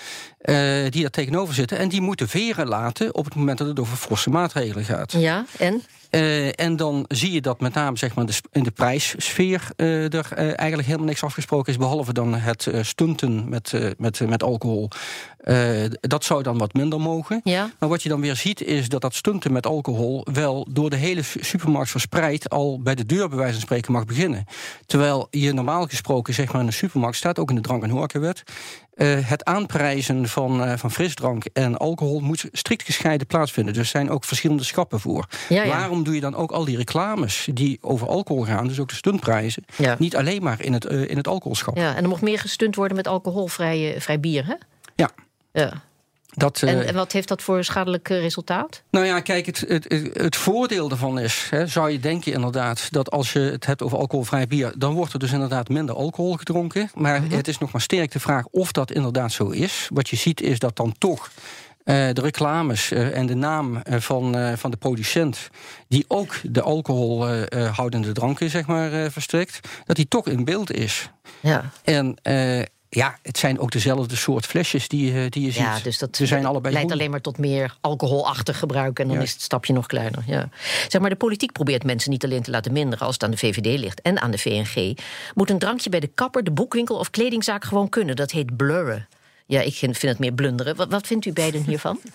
die 0.90 1.02
daar 1.02 1.10
tegenover 1.10 1.54
zitten. 1.54 1.78
En 1.78 1.90
die 1.90 2.02
moeten 2.02 2.30
veren 2.30 2.68
laten 2.68 3.16
op 3.16 3.26
het 3.26 3.36
moment 3.36 3.58
dat 3.58 3.68
het 3.68 3.80
over 3.80 3.98
forse 3.98 4.30
maatregelen 4.30 4.86
gaat. 4.86 5.12
Ja, 5.12 5.46
en? 5.58 5.84
Eh, 6.16 6.60
en 6.60 6.76
dan 6.76 7.06
zie 7.08 7.32
je 7.32 7.42
dat 7.42 7.60
met 7.60 7.74
name 7.74 7.98
zeg 7.98 8.16
maar, 8.16 8.26
de 8.26 8.34
in 8.52 8.64
de 8.64 8.72
prijssfeer 8.72 9.70
eh, 9.76 10.14
er 10.14 10.28
eh, 10.32 10.46
eigenlijk 10.46 10.86
helemaal 10.86 11.08
niks 11.08 11.24
afgesproken 11.24 11.72
is, 11.72 11.78
behalve 11.78 12.14
dan 12.14 12.34
het 12.34 12.68
stunten 12.82 13.50
met, 13.50 13.74
met, 13.98 14.30
met 14.30 14.44
alcohol. 14.44 14.90
Dat 16.02 16.24
zou 16.24 16.44
dan 16.44 16.58
wat 16.58 16.74
minder 16.74 17.02
mogen. 17.02 17.42
Ja. 17.44 17.72
Maar 17.80 17.90
wat 17.90 18.04
je 18.04 18.10
dan 18.10 18.22
weer 18.22 18.36
ziet 18.36 18.62
is 18.62 18.90
dat 18.90 19.02
dat 19.02 19.16
stunten 19.16 19.52
met 19.52 19.66
alcohol 19.66 20.28
wel 20.34 20.68
door 20.70 20.90
de 20.90 20.96
hele 20.96 21.22
su- 21.22 21.44
supermarkt 21.44 21.90
verspreid 21.90 22.50
al 22.50 22.82
bij 22.82 22.96
de 22.96 23.06
deur 23.06 23.30
bij 23.30 23.38
wijze 23.38 23.54
van 23.54 23.62
spreken 23.62 23.92
mag 23.92 24.06
beginnen. 24.06 24.46
Terwijl 24.86 25.28
je 25.30 25.54
normaal 25.54 25.88
gesproken 25.88 26.34
zeg 26.34 26.52
maar 26.52 26.62
in 26.62 26.68
een 26.68 26.74
supermarkt 26.74 27.18
staat, 27.18 27.40
ook 27.40 27.50
in 27.50 27.56
de 27.56 27.62
drank- 27.62 27.84
en 27.84 27.90
horecawet, 27.90 28.44
eh, 28.96 29.18
het 29.22 29.44
aanprijzen 29.44 30.28
van, 30.28 30.64
eh, 30.64 30.78
van 30.78 30.92
frisdrank 30.92 31.46
en 31.54 31.78
alcohol 31.78 32.20
moet 32.20 32.46
strikt 32.52 32.84
gescheiden 32.84 33.28
plaatsvinden. 33.28 33.74
Dus 33.74 33.82
er 33.84 33.90
zijn 33.90 34.10
ook 34.10 34.24
verschillende 34.24 34.64
schappen 34.64 35.00
voor. 35.00 35.28
Ja, 35.50 35.64
ja. 35.64 35.70
Waarom 35.70 36.04
doe 36.04 36.16
je 36.16 36.22
dan 36.22 36.36
ook 36.36 36.52
al 36.52 36.66
die 36.66 36.78
reclames 36.78 37.48
die 37.54 37.78
over 37.82 38.08
alcohol 38.08 38.44
gaan, 38.44 38.68
dus 38.68 38.80
ook 38.80 38.90
de 38.90 38.96
stuntprijzen, 38.96 39.66
Ja. 39.78 39.96
niet 40.00 40.16
alleen 40.16 40.44
maar 40.44 40.62
in 40.62 40.74
het, 40.74 40.86
eh, 40.86 41.10
in 41.10 41.18
het 41.18 41.28
alcoholschap? 41.28 41.78
ja. 41.78 41.96
En 41.96 42.04
er 42.04 42.10
mocht 42.10 42.22
meer 42.22 42.40
gestunt 42.40 42.76
worden 42.76 42.98
met 42.98 43.08
alcoholvrij 43.08 43.96
vrij 44.00 44.20
bier, 44.20 44.46
hè? 44.46 44.54
Ja. 44.96 45.10
Ja. 45.52 45.72
Dat, 46.36 46.62
en, 46.62 46.88
en, 46.88 46.96
wat 46.96 47.12
heeft 47.12 47.28
dat 47.28 47.42
voor 47.42 47.64
schadelijk 47.64 48.08
resultaat? 48.08 48.82
Nou 48.90 49.06
ja, 49.06 49.20
kijk, 49.20 49.46
het, 49.46 49.66
het, 49.68 50.10
het 50.14 50.36
voordeel 50.36 50.90
ervan 50.90 51.20
is, 51.20 51.48
hè, 51.50 51.68
zou 51.68 51.92
je 51.92 52.00
denken 52.00 52.34
inderdaad, 52.34 52.92
dat 52.92 53.12
als 53.12 53.34
je 53.34 53.40
het 53.40 53.66
hebt 53.66 53.82
over 53.82 53.98
alcoholvrij 53.98 54.48
bier, 54.48 54.74
dan 54.78 54.94
wordt 54.94 55.14
er 55.14 55.20
dus 55.20 55.32
inderdaad 55.32 55.70
minder 55.70 55.96
alcohol 55.96 56.34
gedronken. 56.34 56.90
Maar 56.94 57.20
mm 57.20 57.28
-hmm. 57.28 57.38
het 57.38 57.48
is 57.48 57.58
nog 57.58 57.72
maar 57.72 57.82
sterk 57.82 58.12
de 58.12 58.20
vraag 58.20 58.46
of 58.46 58.72
dat 58.72 58.92
inderdaad 58.92 59.32
zo 59.32 59.50
is. 59.50 59.90
Wat 59.94 60.10
je 60.10 60.16
ziet 60.16 60.42
is 60.42 60.60
dat 60.60 60.76
dan 60.76 60.96
toch 60.98 61.30
uh, 61.86 61.96
de 62.14 62.22
reclames 62.22 62.92
uh, 62.92 63.18
en 63.18 63.26
de 63.26 63.36
naam 63.36 63.76
uh, 63.76 64.00
van, 64.00 64.58
van 64.58 64.72
de 64.72 64.78
producent, 64.78 65.50
die 65.88 66.06
ook 66.08 66.36
de 66.44 66.62
alcoholhoudende 66.62 68.12
dranken 68.12 68.50
zeg 68.50 68.66
maar, 68.66 69.12
verstrekt, 69.12 69.60
dat 69.86 69.96
die 69.96 70.08
toch 70.08 70.28
in 70.28 70.46
beeld 70.46 70.72
is. 70.72 71.10
Ja. 71.40 71.70
En 71.84 72.18
ja, 72.96 73.18
het 73.22 73.38
zijn 73.38 73.60
ook 73.60 73.72
dezelfde 73.72 74.16
soort 74.16 74.46
flesjes 74.46 74.88
die, 74.88 75.30
die 75.30 75.42
je 75.46 75.52
ziet. 75.52 75.62
Ja, 75.62 75.80
dus 75.84 75.98
dat 75.98 76.16
Ze 76.16 76.26
zijn 76.26 76.46
allebei 76.46 76.74
leidt 76.74 76.90
goed. 76.92 77.00
alleen 77.00 77.12
maar 77.12 77.22
tot 77.22 77.38
meer 77.38 77.78
alcoholachtig 77.82 78.60
gebruik. 78.60 79.00
En 79.00 79.08
dan 79.08 79.16
Ja. 79.18 79.22
is 79.24 79.32
het 79.32 79.42
stapje 79.42 79.74
nog 79.74 79.86
kleiner. 79.86 80.24
Ja. 80.28 80.50
Zeg 80.88 81.02
maar, 81.02 81.10
de 81.10 81.16
politiek 81.16 81.52
probeert 81.52 81.84
mensen 81.84 82.12
niet 82.12 82.24
alleen 82.24 82.42
te 82.44 82.52
laten 82.52 82.72
minderen... 82.74 83.06
als 83.06 83.14
het 83.16 83.24
aan 83.24 83.32
de 83.32 83.38
VVD 83.38 83.80
ligt 83.80 84.02
en 84.02 84.22
aan 84.22 84.32
de 84.32 84.38
VNG. 84.38 84.98
Moet 85.34 85.50
een 85.50 85.60
drankje 85.60 85.90
bij 85.90 86.00
de 86.00 86.08
kapper, 86.16 86.44
de 86.44 86.52
boekwinkel 86.52 86.96
of 86.98 87.10
kledingzaak 87.10 87.64
gewoon 87.64 87.90
kunnen. 87.90 88.16
Dat 88.16 88.32
heet 88.32 88.58
blurren. 88.58 89.08
Ja, 89.46 89.62
ik 89.62 89.74
vind 89.74 90.02
het 90.02 90.20
meer 90.20 90.34
blunderen. 90.34 90.76
Wat, 90.76 90.90
wat 90.90 91.08
vindt 91.08 91.26
u 91.26 91.34
beiden 91.34 91.64
hiervan? 91.64 92.00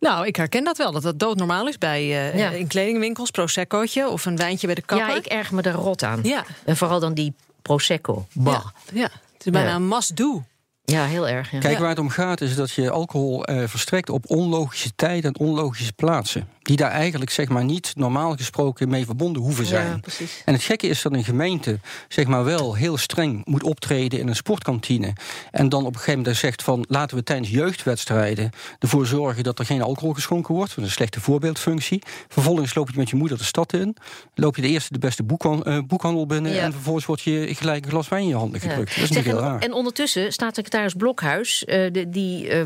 Nou, 0.00 0.26
ik 0.26 0.36
herken 0.36 0.64
dat 0.64 0.76
wel, 0.76 0.92
dat 0.92 1.02
dat 1.02 1.18
doodnormaal 1.18 1.68
is 1.68 1.78
bij 1.78 2.00
eh, 2.00 2.38
Ja. 2.38 2.50
in 2.50 2.66
kledingwinkels, 2.66 3.30
proseccootje 3.30 4.08
of 4.08 4.24
een 4.24 4.36
wijntje 4.36 4.66
bij 4.66 4.74
de 4.74 4.82
kapper. 4.82 5.08
Ja, 5.08 5.16
ik 5.16 5.26
erger 5.26 5.54
me 5.54 5.62
daar 5.62 5.74
rot 5.74 6.02
aan. 6.02 6.20
Ja. 6.22 6.44
En 6.64 6.76
vooral 6.76 7.00
dan 7.00 7.14
die 7.14 7.34
Prosecco. 7.62 8.26
Bah. 8.32 8.52
ja, 8.54 9.00
ja. 9.00 9.10
Het 9.36 9.46
is 9.46 9.52
bijna 9.52 9.68
Ja. 9.68 9.74
een 9.74 9.88
must-do. 9.88 10.42
Ja, 10.84 11.04
heel 11.04 11.28
erg. 11.28 11.50
Ja. 11.50 11.58
Kijk, 11.58 11.78
waar 11.78 11.88
het 11.88 11.98
om 11.98 12.08
gaat 12.08 12.40
is 12.40 12.54
dat 12.54 12.70
je 12.70 12.90
alcohol 12.90 13.44
eh, 13.44 13.68
verstrekt 13.68 14.08
op 14.10 14.30
onlogische 14.30 14.90
tijden 14.96 15.32
en 15.32 15.40
onlogische 15.46 15.92
plaatsen. 15.92 16.48
Die 16.66 16.76
daar 16.76 16.90
eigenlijk 16.90 17.30
zeg 17.30 17.48
maar 17.48 17.64
niet 17.64 17.92
normaal 17.96 18.36
gesproken 18.36 18.88
mee 18.88 19.04
verbonden 19.04 19.42
hoeven 19.42 19.66
zijn. 19.66 19.86
Ja. 19.86 20.26
En 20.44 20.52
het 20.52 20.62
gekke 20.62 20.86
is 20.86 21.02
dat 21.02 21.12
een 21.12 21.24
gemeente 21.24 21.78
zeg 22.08 22.26
maar 22.26 22.44
wel 22.44 22.74
heel 22.74 22.96
streng 22.96 23.44
moet 23.44 23.62
optreden 23.62 24.18
in 24.18 24.28
een 24.28 24.36
sportkantine. 24.36 25.12
En 25.50 25.68
dan 25.68 25.80
op 25.80 25.92
een 25.92 25.98
gegeven 25.98 26.18
moment 26.18 26.36
zegt 26.36 26.62
van 26.62 26.84
laten 26.88 27.16
we 27.16 27.22
tijdens 27.22 27.50
jeugdwedstrijden 27.50 28.50
ervoor 28.78 29.06
zorgen 29.06 29.44
dat 29.44 29.58
er 29.58 29.64
geen 29.64 29.82
alcohol 29.82 30.12
geschonken 30.12 30.54
wordt. 30.54 30.68
Dat 30.70 30.78
is 30.78 30.84
een 30.84 30.90
slechte 30.90 31.20
voorbeeldfunctie. 31.20 32.02
Vervolgens 32.28 32.74
loop 32.74 32.90
je 32.90 32.98
met 32.98 33.10
je 33.10 33.16
moeder 33.16 33.38
de 33.38 33.44
stad 33.44 33.72
in. 33.72 33.96
Loop 34.34 34.56
je 34.56 34.62
de 34.62 34.68
eerste 34.68 34.92
de 34.92 34.98
beste 34.98 35.24
eh, 35.62 35.78
boekhandel 35.86 36.26
binnen. 36.26 36.52
Ja. 36.52 36.60
En 36.62 36.72
vervolgens 36.72 37.06
wordt 37.06 37.22
je 37.22 37.54
gelijk 37.54 37.84
een 37.84 37.90
glas 37.90 38.08
wijn 38.08 38.22
in 38.22 38.28
je 38.28 38.34
handen 38.34 38.60
Ja. 38.62 38.68
gedrukt. 38.68 38.94
Dat 38.94 39.04
is 39.04 39.10
Zeg, 39.10 39.24
heel 39.24 39.36
en, 39.36 39.42
raar. 39.42 39.58
en 39.60 39.72
ondertussen, 39.72 40.32
staatssecretaris 40.32 40.94
Blokhuis, 40.94 41.64
eh, 41.64 41.92
de- 41.92 42.08
die 42.10 42.48
eh, 42.48 42.64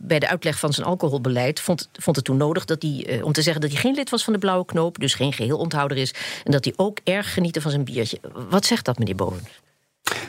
bij 0.00 0.18
de 0.18 0.28
uitleg 0.28 0.58
van 0.58 0.72
zijn 0.72 0.86
alcoholbeleid 0.86 1.60
vond, 1.60 1.88
vond 1.92 2.16
het 2.16 2.24
toen 2.24 2.36
nodig 2.36 2.64
dat 2.64 2.82
hij, 2.82 3.20
om 3.22 3.32
te 3.34 3.42
zeggen 3.42 3.60
dat 3.62 3.70
hij 3.72 3.80
geen 3.80 3.94
lid 3.94 4.10
was 4.10 4.24
van 4.24 4.32
de 4.32 4.38
Blauwe 4.38 4.64
Knoop, 4.64 4.98
dus 4.98 5.14
geen 5.14 5.32
geheel 5.32 5.58
onthouder 5.58 5.96
is, 5.96 6.14
en 6.44 6.52
dat 6.52 6.64
hij 6.64 6.72
ook 6.76 6.98
erg 7.04 7.32
geniette 7.32 7.60
van 7.60 7.70
zijn 7.70 7.84
biertje. 7.84 8.20
Wat 8.50 8.64
zegt 8.66 8.84
dat, 8.84 8.98
meneer 8.98 9.14
Boven? 9.16 9.42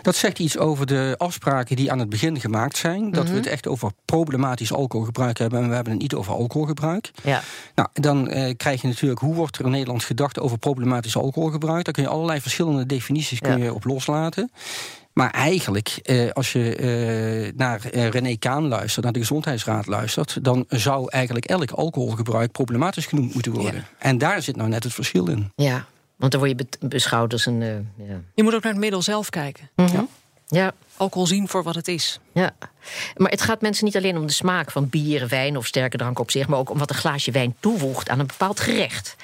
Dat 0.01 0.15
zegt 0.15 0.39
iets 0.39 0.57
over 0.57 0.85
de 0.85 1.15
afspraken 1.17 1.75
die 1.75 1.91
aan 1.91 1.99
het 1.99 2.09
begin 2.09 2.39
gemaakt 2.39 2.77
zijn. 2.77 3.11
Dat 3.11 3.23
Mhm. 3.23 3.31
we 3.31 3.37
het 3.39 3.47
echt 3.47 3.67
over 3.67 3.91
problematisch 4.05 4.73
alcoholgebruik 4.73 5.37
hebben 5.37 5.61
en 5.61 5.69
we 5.69 5.75
hebben 5.75 5.93
het 5.93 6.01
niet 6.01 6.13
over 6.13 6.33
alcoholgebruik. 6.33 7.11
Ja. 7.23 7.41
Nou, 7.75 7.89
dan 7.93 8.29
eh, 8.29 8.53
krijg 8.57 8.81
je 8.81 8.87
natuurlijk 8.87 9.19
hoe 9.21 9.35
wordt 9.35 9.57
er 9.57 9.65
in 9.65 9.71
Nederland 9.71 10.03
gedacht 10.03 10.39
over 10.39 10.57
problematisch 10.57 11.17
alcoholgebruik. 11.17 11.83
Daar 11.85 11.93
kun 11.93 12.03
je 12.03 12.09
allerlei 12.09 12.41
verschillende 12.41 12.85
definities 12.85 13.39
kun 13.39 13.57
je 13.59 13.73
op 13.73 13.83
loslaten. 13.85 14.51
Maar 15.15 15.29
eigenlijk, 15.31 15.99
eh, 16.03 16.31
als 16.31 16.51
je 16.51 16.75
eh, 16.75 17.57
naar 17.57 17.85
eh, 17.85 18.09
René 18.09 18.35
Kaan 18.37 18.67
luistert, 18.67 19.03
naar 19.03 19.13
de 19.13 19.19
Gezondheidsraad 19.19 19.85
luistert, 19.87 20.43
dan 20.43 20.65
zou 20.69 21.09
eigenlijk 21.09 21.45
elk 21.45 21.71
alcoholgebruik 21.71 22.51
problematisch 22.51 23.05
genoemd 23.05 23.33
moeten 23.33 23.51
worden. 23.51 23.85
En 23.99 24.17
daar 24.17 24.41
zit 24.41 24.55
nou 24.55 24.69
net 24.69 24.83
het 24.83 24.93
verschil 24.93 25.27
in. 25.27 25.51
Ja, 25.55 25.85
want 26.15 26.31
dan 26.31 26.41
word 26.41 26.57
je 26.59 26.67
be- 26.79 26.87
beschouwd 26.87 27.33
als 27.33 27.45
een. 27.45 27.61
eh, 27.61 28.07
ja. 28.07 28.21
Je 28.35 28.43
moet 28.43 28.53
ook 28.55 28.63
naar 28.63 28.71
het 28.71 28.81
middel 28.81 29.01
zelf 29.01 29.29
kijken. 29.29 29.69
Mhm. 29.75 30.01
ja, 30.47 30.73
Alcohol 30.97 31.27
zien 31.27 31.47
voor 31.47 31.63
wat 31.63 31.75
het 31.75 31.87
is. 31.87 32.19
Ja, 32.33 32.55
maar 33.17 33.31
het 33.31 33.41
gaat 33.41 33.61
mensen 33.61 33.85
niet 33.85 33.95
alleen 33.95 34.17
om 34.17 34.25
de 34.27 34.33
smaak 34.33 34.71
van 34.71 34.89
bier, 34.89 35.27
wijn 35.27 35.57
of 35.57 35.65
sterke 35.65 35.97
drank 35.97 36.19
op 36.19 36.31
zich, 36.31 36.47
maar 36.47 36.59
ook 36.59 36.69
om 36.69 36.77
wat 36.77 36.89
een 36.89 36.95
glaasje 36.95 37.31
wijn 37.31 37.55
toevoegt 37.59 38.09
aan 38.09 38.19
een 38.19 38.27
bepaald 38.27 38.59
gerecht. 38.59 39.15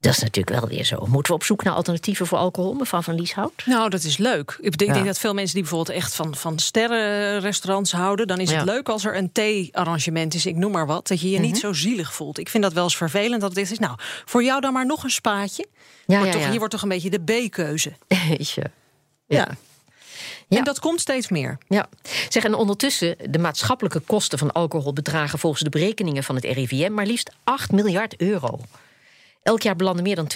Dat 0.00 0.12
is 0.14 0.18
natuurlijk 0.22 0.60
wel 0.60 0.68
weer 0.68 0.84
zo. 0.84 1.06
Moeten 1.06 1.32
we 1.32 1.38
op 1.38 1.44
zoek 1.44 1.62
naar 1.62 1.74
alternatieven 1.74 2.26
voor 2.26 2.38
alcohol, 2.38 2.74
mevrouw 2.74 3.02
van 3.02 3.14
Lieshout? 3.14 3.52
Nou, 3.66 3.90
dat 3.90 4.02
is 4.02 4.16
leuk. 4.16 4.56
Ik 4.60 4.76
denk, 4.78 4.90
Ja. 4.90 4.96
denk 4.96 5.06
dat 5.06 5.18
veel 5.18 5.34
mensen 5.34 5.54
die 5.54 5.62
bijvoorbeeld 5.62 5.96
echt 5.96 6.14
van, 6.14 6.34
van 6.34 6.58
sterrenrestaurants 6.58 7.92
houden... 7.92 8.26
dan 8.26 8.38
is 8.40 8.50
Ja. 8.50 8.56
het 8.56 8.64
leuk 8.66 8.88
als 8.88 9.04
er 9.04 9.16
een 9.16 9.32
thee-arrangement 9.32 10.34
is, 10.34 10.46
ik 10.46 10.56
noem 10.56 10.72
maar 10.72 10.86
wat... 10.86 11.06
dat 11.08 11.20
je 11.20 11.30
je 11.30 11.38
Mhm. 11.38 11.46
niet 11.46 11.58
zo 11.58 11.72
zielig 11.72 12.14
voelt. 12.14 12.38
Ik 12.38 12.48
vind 12.48 12.62
dat 12.62 12.72
wel 12.72 12.84
eens 12.84 12.96
vervelend 12.96 13.40
dat 13.40 13.54
het 13.56 13.70
is. 13.70 13.78
Nou, 13.78 13.94
voor 14.24 14.42
jou 14.44 14.60
dan 14.60 14.72
maar 14.72 14.86
nog 14.86 15.04
een 15.04 15.10
spaatje. 15.10 15.66
Ja, 16.06 16.14
Wordt 16.18 16.26
ja, 16.26 16.32
toch, 16.32 16.42
ja. 16.46 16.52
Je 16.52 16.58
wordt 16.58 16.72
toch 16.72 16.82
een 16.82 16.88
beetje 16.88 17.10
de 17.10 17.20
B-keuze. 17.46 17.92
Jeetje. 18.28 18.62
Ja. 19.26 19.48
Ja. 20.48 20.58
En 20.58 20.64
dat 20.64 20.78
komt 20.78 21.00
steeds 21.00 21.28
meer. 21.28 21.58
Ja, 21.68 21.88
zeg 22.28 22.44
en 22.44 22.54
ondertussen 22.54 23.16
de 23.30 23.38
maatschappelijke 23.38 24.00
kosten 24.00 24.38
van 24.38 24.52
alcohol 24.52 24.92
bedragen 24.92 25.38
volgens 25.38 25.62
de 25.62 25.70
berekeningen 25.70 26.24
van 26.24 26.34
het 26.34 26.44
RIVM 26.44 26.92
maar 26.92 27.06
liefst 27.06 27.30
8 27.44 27.72
miljard 27.72 28.16
euro. 28.20 28.60
Elk 29.46 29.62
jaar 29.62 29.76
belanden 29.76 30.02
meer 30.02 30.16
dan 30.16 30.28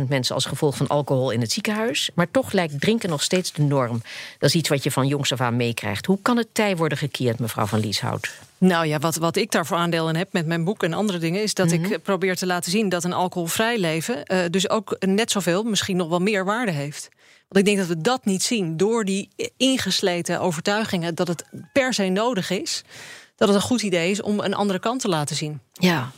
20.000 0.00 0.04
mensen 0.08 0.34
als 0.34 0.44
gevolg 0.44 0.76
van 0.76 0.86
alcohol 0.86 1.30
in 1.30 1.40
het 1.40 1.52
ziekenhuis. 1.52 2.10
Maar 2.14 2.30
toch 2.30 2.52
lijkt 2.52 2.80
drinken 2.80 3.08
nog 3.08 3.22
steeds 3.22 3.52
de 3.52 3.62
norm. 3.62 4.02
Dat 4.38 4.48
is 4.48 4.54
iets 4.54 4.68
wat 4.68 4.82
je 4.82 4.90
van 4.90 5.06
jongs 5.06 5.32
af 5.32 5.40
aan 5.40 5.56
meekrijgt. 5.56 6.06
Hoe 6.06 6.18
kan 6.22 6.36
het 6.36 6.48
tij 6.52 6.76
worden 6.76 6.98
gekeerd, 6.98 7.38
mevrouw 7.38 7.66
van 7.66 7.78
Lieshout? 7.78 8.30
Nou 8.58 8.86
ja, 8.86 8.98
wat, 8.98 9.16
wat 9.16 9.36
ik 9.36 9.50
daarvoor 9.50 9.76
aandeel 9.76 10.08
in 10.08 10.16
heb 10.16 10.32
met 10.32 10.46
mijn 10.46 10.64
boek 10.64 10.82
en 10.82 10.92
andere 10.92 11.18
dingen... 11.18 11.42
is 11.42 11.54
dat 11.54 11.66
Mhm. 11.66 11.84
ik 11.84 12.02
probeer 12.02 12.36
te 12.36 12.46
laten 12.46 12.70
zien 12.70 12.88
dat 12.88 13.04
een 13.04 13.12
alcoholvrij 13.12 13.78
leven... 13.78 14.24
eh, 14.24 14.38
dus 14.50 14.68
ook 14.70 14.96
net 15.00 15.30
zoveel, 15.30 15.62
misschien 15.62 15.96
nog 15.96 16.08
wel 16.08 16.18
meer 16.20 16.44
waarde 16.44 16.72
heeft. 16.72 17.08
Want 17.48 17.58
ik 17.58 17.64
denk 17.64 17.78
dat 17.78 17.96
we 17.96 18.00
dat 18.02 18.24
niet 18.24 18.42
zien 18.42 18.76
door 18.76 19.04
die 19.04 19.28
ingesleten 19.56 20.40
overtuigingen... 20.40 21.14
dat 21.14 21.28
het 21.28 21.44
per 21.72 21.94
se 21.94 22.04
nodig 22.08 22.50
is, 22.50 22.82
dat 23.36 23.48
het 23.48 23.56
een 23.56 23.62
goed 23.62 23.82
idee 23.82 24.10
is... 24.10 24.22
om 24.22 24.40
een 24.40 24.54
andere 24.54 24.78
kant 24.78 25.00
te 25.00 25.08
laten 25.08 25.36
zien. 25.36 25.60
Ja. 25.72 26.10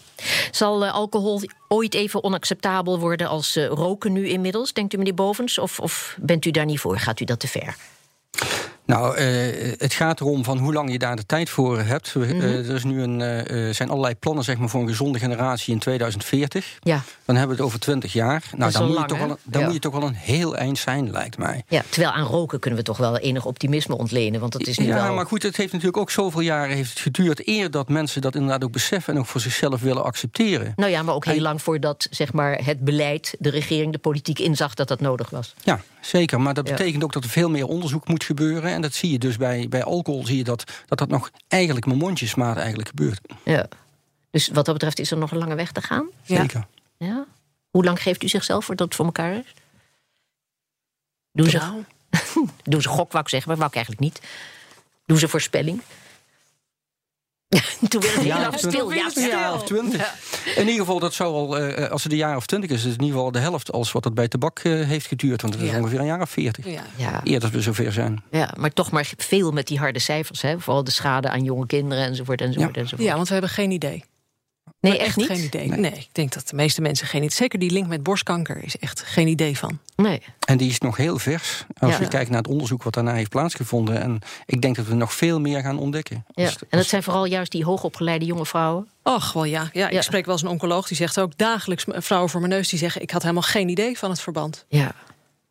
Zal 0.51 0.85
eh, 0.85 0.93
alcohol 0.93 1.43
ooit 1.69 1.95
even 1.95 2.25
onacceptabel 2.25 2.99
worden 2.99 3.29
als 3.29 3.57
eh, 3.57 3.67
roken 3.67 4.13
nu 4.13 4.29
inmiddels, 4.29 4.73
denkt 4.73 4.95
u 4.95 4.97
meneer 4.97 5.15
Bovens? 5.15 5.59
Of, 5.59 5.81
of 5.81 6.17
bent 6.21 6.45
u 6.45 6.51
daar 6.51 6.65
niet 6.65 6.81
voor? 6.81 6.99
Gaat 6.99 7.21
u 7.21 7.25
dat 7.25 7.41
te 7.41 7.49
ver? 7.49 7.77
Nou, 8.89 9.17
eh, 9.17 9.27
het 9.79 9.93
gaat 9.95 10.21
erom 10.21 10.45
van 10.45 10.59
hoe 10.59 10.73
lang 10.73 10.93
je 10.93 10.99
daar 10.99 11.17
de 11.17 11.27
tijd 11.27 11.51
voor 11.51 11.79
hebt. 11.81 12.15
Mhm. 12.15 12.25
eh, 12.25 12.69
er 12.69 12.75
is 12.75 12.85
nu 12.85 13.03
een, 13.03 13.21
eh, 13.23 13.75
zijn 13.75 13.89
allerlei 13.91 14.15
plannen 14.15 14.45
zeg 14.45 14.59
maar, 14.59 14.69
voor 14.69 14.81
een 14.81 14.89
gezonde 14.89 15.19
generatie 15.19 15.73
in 15.75 15.79
2040. 15.79 16.77
Ja. 16.81 17.03
Dan 17.25 17.37
hebben 17.37 17.57
we 17.57 17.63
het 17.63 17.71
over 17.73 17.81
20 17.81 18.13
jaar. 18.13 18.43
Nou, 18.57 18.73
dan, 18.73 18.83
moet, 18.83 18.91
je 18.91 18.97
lang, 18.97 19.09
toch 19.09 19.19
hè? 19.19 19.27
wel, 19.27 19.33
een- 19.35 19.41
dan 19.53 19.61
Ja. 19.61 19.67
moet 19.67 19.75
je 19.77 19.81
toch 19.83 19.93
wel 19.93 20.03
een 20.09 20.15
heel 20.15 20.57
eind 20.57 20.79
zijn, 20.79 21.11
lijkt 21.11 21.39
mij. 21.39 21.63
ja. 21.69 21.83
Terwijl 21.89 22.13
aan 22.13 22.27
roken 22.27 22.59
kunnen 22.59 22.79
we 22.79 22.85
toch 22.85 22.97
wel 22.97 23.19
enig 23.19 23.45
optimisme 23.45 23.97
ontlenen. 23.97 24.41
Want 24.41 24.53
dat 24.53 24.67
is 24.67 24.79
nu 24.79 24.87
ja, 24.87 24.95
wel... 25.05 25.15
maar 25.15 25.27
goed, 25.27 25.43
het 25.43 25.57
heeft 25.57 25.73
natuurlijk 25.73 25.99
ook 25.99 26.11
zoveel 26.11 26.41
jaren 26.41 26.77
heeft 26.77 26.91
het 26.91 26.99
geduurd... 27.01 27.49
eer 27.49 27.71
dat 27.71 27.89
mensen 27.89 28.21
dat 28.23 28.35
inderdaad 28.35 28.65
ook 28.65 28.73
beseffen 28.73 29.15
en 29.15 29.21
ook 29.21 29.27
voor 29.27 29.41
zichzelf 29.41 29.81
willen 29.81 30.05
accepteren. 30.05 30.73
Nou 30.77 30.91
ja, 30.91 31.03
maar 31.03 31.15
ook 31.15 31.25
heel 31.25 31.41
lang 31.41 31.63
voordat 31.63 32.07
zeg 32.11 32.33
maar, 32.33 32.65
het 32.65 32.81
beleid, 32.81 33.35
de 33.39 33.51
regering, 33.51 33.93
de 33.93 33.99
politiek 33.99 34.39
inzag 34.39 34.75
dat 34.75 34.89
dat 34.89 35.01
nodig 35.01 35.31
was. 35.31 35.55
Ja, 35.63 35.81
zeker. 36.01 36.41
Maar 36.41 36.55
dat 36.55 36.69
Ja. 36.69 36.75
betekent 36.77 37.05
ook 37.05 37.13
dat 37.13 37.25
er 37.25 37.31
veel 37.31 37.51
meer 37.51 37.67
onderzoek 37.67 38.09
moet 38.09 38.25
gebeuren. 38.25 38.77
En 38.79 38.85
dat 38.85 38.95
zie 38.95 39.11
je 39.11 39.19
dus 39.19 39.37
bij, 39.37 39.67
bij 39.69 39.83
alcohol, 39.85 40.27
zie 40.27 40.37
je 40.37 40.45
dat, 40.45 40.65
dat 40.87 40.99
dat 40.99 41.09
nog 41.09 41.31
eigenlijk 41.49 41.87
met 41.87 41.97
mondjesmaat 41.97 42.57
eigenlijk 42.57 42.89
gebeurt. 42.89 43.21
Ja. 43.45 43.69
Dus 44.31 44.49
wat 44.49 44.65
dat 44.65 44.75
betreft 44.75 44.99
is 44.99 45.11
er 45.11 45.17
nog 45.17 45.31
een 45.31 45.39
lange 45.39 45.55
weg 45.55 45.73
te 45.73 45.83
gaan. 45.83 46.09
Ja. 46.23 46.41
Zeker. 46.41 46.67
Ja. 46.97 47.27
Hoe 47.71 47.85
lang 47.85 48.03
geeft 48.03 48.23
u 48.23 48.29
zichzelf 48.29 48.65
voordat 48.65 48.87
het 48.87 48.97
voor 48.97 49.05
elkaar 49.05 49.33
is? 49.33 49.55
Doen 51.33 51.51
ze, 51.51 51.83
doen 52.63 52.83
ze 52.83 52.89
gok, 52.89 53.13
wou 53.13 53.25
ik 53.25 53.31
zeggen, 53.31 53.49
maar 53.49 53.59
wou 53.59 53.71
ik 53.71 53.77
eigenlijk 53.77 54.05
niet. 54.05 54.21
Doen 55.07 55.19
ze 55.19 55.29
voorspelling? 55.29 55.83
Toen 57.89 58.01
werd 58.01 58.15
het 58.15 58.23
heel 58.23 58.93
Ja, 58.93 59.09
stil. 59.09 59.29
Jaar 59.29 59.55
of 59.55 59.65
twintig. 59.65 60.15
In 60.57 60.61
ieder 60.67 60.81
geval, 60.81 60.99
dat 60.99 61.15
zou 61.15 61.35
al, 61.35 61.59
eh, 61.59 61.91
als 61.91 62.03
het 62.03 62.13
een 62.13 62.19
jaar 62.19 62.37
of 62.37 62.47
twintig 62.47 62.71
is, 62.71 62.77
is 62.77 62.83
het 62.85 62.93
in 62.95 63.01
ieder 63.01 63.17
geval 63.17 63.33
de 63.33 63.39
helft 63.39 63.73
als 63.73 63.93
wat 63.93 64.05
het 64.05 64.15
bij 64.15 64.29
tabak 64.29 64.59
eh, 64.59 64.73
heeft 64.87 65.07
geduurd. 65.07 65.43
Want 65.43 65.55
het 65.55 65.63
is 65.63 65.71
Ja. 65.71 65.79
ongeveer 65.79 65.99
een 66.01 66.07
jaar 66.07 66.21
of 66.21 66.31
veertig. 66.31 66.65
ja. 66.67 66.83
ja. 66.97 67.21
Eerder 67.25 67.51
we 67.51 67.63
zover 67.63 67.93
zijn. 67.93 68.23
ja, 68.31 68.55
maar 68.57 68.73
toch 68.73 68.91
maar 68.91 69.11
veel 69.17 69.51
met 69.51 69.67
die 69.67 69.79
harde 69.79 69.99
cijfers. 69.99 70.43
Hè? 70.43 70.61
Vooral 70.61 70.85
de 70.85 70.91
schade 70.91 71.29
aan 71.31 71.45
jonge 71.45 71.67
kinderen 71.67 72.05
enzovoort. 72.05 72.41
enzovoort, 72.41 72.75
Ja. 72.75 72.81
enzovoort. 72.81 73.09
ja, 73.09 73.15
want 73.15 73.27
we 73.27 73.33
hebben 73.33 73.51
geen 73.51 73.71
idee. 73.71 74.05
Nee, 74.81 74.99
echt 74.99 75.17
niet. 75.17 75.27
geen 75.27 75.43
idee. 75.45 75.69
Nee. 75.69 75.93
ik 75.93 76.09
denk 76.13 76.33
dat 76.33 76.49
de 76.49 76.57
meeste 76.57 76.81
mensen 76.81 77.07
geen 77.07 77.23
idee... 77.23 77.35
Zeker 77.37 77.59
die 77.59 77.71
link 77.71 77.87
met 77.87 78.03
borstkanker 78.03 78.65
is 78.65 78.77
echt 78.79 79.01
geen 79.03 79.29
idee 79.29 79.59
van. 79.59 79.79
Nee. 79.97 80.23
En 80.47 80.57
die 80.57 80.71
is 80.71 80.79
nog 80.79 80.97
heel 80.97 81.19
vers. 81.19 81.65
Als 81.79 81.93
Ja. 81.93 82.01
je 82.01 82.09
kijkt 82.09 82.31
naar 82.31 82.39
het 82.39 82.49
onderzoek 82.49 82.83
wat 82.83 82.95
daarna 82.95 83.15
heeft 83.15 83.31
plaatsgevonden. 83.31 84.01
En 84.03 84.19
ik 84.47 84.63
denk 84.63 84.77
dat 84.77 84.87
we 84.87 84.95
nog 84.95 85.13
veel 85.15 85.41
meer 85.41 85.61
gaan 85.61 85.79
ontdekken. 85.79 86.25
Ja. 86.35 86.45
Als- 86.45 86.57
En 86.69 86.79
dat 86.79 86.87
zijn 86.87 87.03
vooral 87.03 87.25
juist 87.25 87.53
die 87.53 87.65
hoogopgeleide 87.65 88.25
jonge 88.25 88.47
vrouwen. 88.47 88.89
Och, 89.03 89.33
wel 89.33 89.45
ja. 89.45 89.69
ja. 89.73 89.87
Ik 89.87 89.93
Ja. 89.93 90.03
spreek 90.03 90.25
wel 90.25 90.35
eens 90.35 90.43
een 90.43 90.49
oncoloog 90.51 90.89
die 90.89 90.97
zegt 90.97 91.21
ook 91.21 91.33
dagelijks... 91.37 91.85
vrouwen 91.89 92.31
voor 92.31 92.41
mijn 92.41 92.53
neus 92.53 92.69
die 92.69 92.79
zeggen... 92.79 93.03
ik 93.03 93.11
had 93.11 93.23
helemaal 93.23 93.43
geen 93.43 93.69
idee 93.69 93.99
van 93.99 94.11
het 94.11 94.21
verband. 94.21 94.65
Ja. 94.69 94.95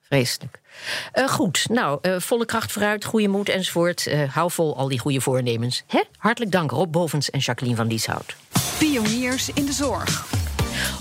Vreselijk. 0.09 0.59
Uh, 1.13 1.27
goed, 1.27 1.65
nou, 1.69 1.99
uh, 2.01 2.19
volle 2.19 2.45
kracht 2.45 2.71
vooruit, 2.71 3.05
goede 3.05 3.27
moed 3.27 3.49
enzovoort. 3.49 4.05
Uh, 4.05 4.33
hou 4.33 4.51
vol 4.51 4.77
al 4.77 4.87
die 4.87 4.99
goede 4.99 5.21
voornemens. 5.21 5.83
Hè? 5.87 6.03
Hartelijk 6.17 6.51
dank 6.51 6.71
Rob 6.71 6.91
Bovens 6.91 7.29
en 7.29 7.39
Jacqueline 7.39 7.77
van 7.77 7.87
Lieshout. 7.87 8.35
Pioniers 8.77 9.49
in 9.49 9.65
de 9.65 9.73
zorg. 9.73 10.25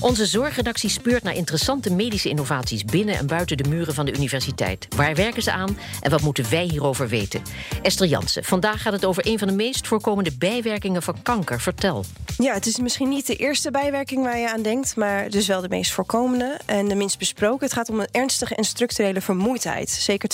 Onze 0.00 0.26
zorgredactie 0.26 0.90
speurt 0.90 1.22
naar 1.22 1.34
interessante 1.34 1.92
medische 1.92 2.28
innovaties 2.28 2.84
binnen 2.84 3.16
en 3.16 3.26
buiten 3.26 3.56
de 3.56 3.68
muren 3.68 3.94
van 3.94 4.06
de 4.06 4.14
universiteit. 4.14 4.86
Waar 4.96 5.14
werken 5.14 5.42
ze 5.42 5.52
aan 5.52 5.78
en 6.00 6.10
wat 6.10 6.22
moeten 6.22 6.50
wij 6.50 6.64
hierover 6.64 7.08
weten? 7.08 7.42
Esther 7.82 8.06
Jansen, 8.06 8.44
vandaag 8.44 8.82
gaat 8.82 8.92
het 8.92 9.04
over 9.04 9.26
een 9.26 9.38
van 9.38 9.48
de 9.48 9.54
meest 9.54 9.86
voorkomende 9.86 10.36
bijwerkingen 10.38 11.02
van 11.02 11.22
kanker. 11.22 11.60
Vertel. 11.60 12.04
Ja, 12.38 12.52
het 12.52 12.66
is 12.66 12.78
misschien 12.78 13.08
niet 13.08 13.26
de 13.26 13.36
eerste 13.36 13.70
bijwerking 13.70 14.22
waar 14.22 14.38
je 14.38 14.52
aan 14.52 14.62
denkt, 14.62 14.96
maar 14.96 15.30
dus 15.30 15.46
wel 15.46 15.60
de 15.60 15.68
meest 15.68 15.92
voorkomende 15.92 16.58
en 16.66 16.88
de 16.88 16.94
minst 16.94 17.18
besproken. 17.18 17.66
Het 17.66 17.74
gaat 17.74 17.88
om 17.88 18.00
een 18.00 18.08
ernstige 18.10 18.54
en 18.54 18.64
structurele 18.64 19.20
vermoeidheid. 19.20 19.90
Zeker 19.90 20.30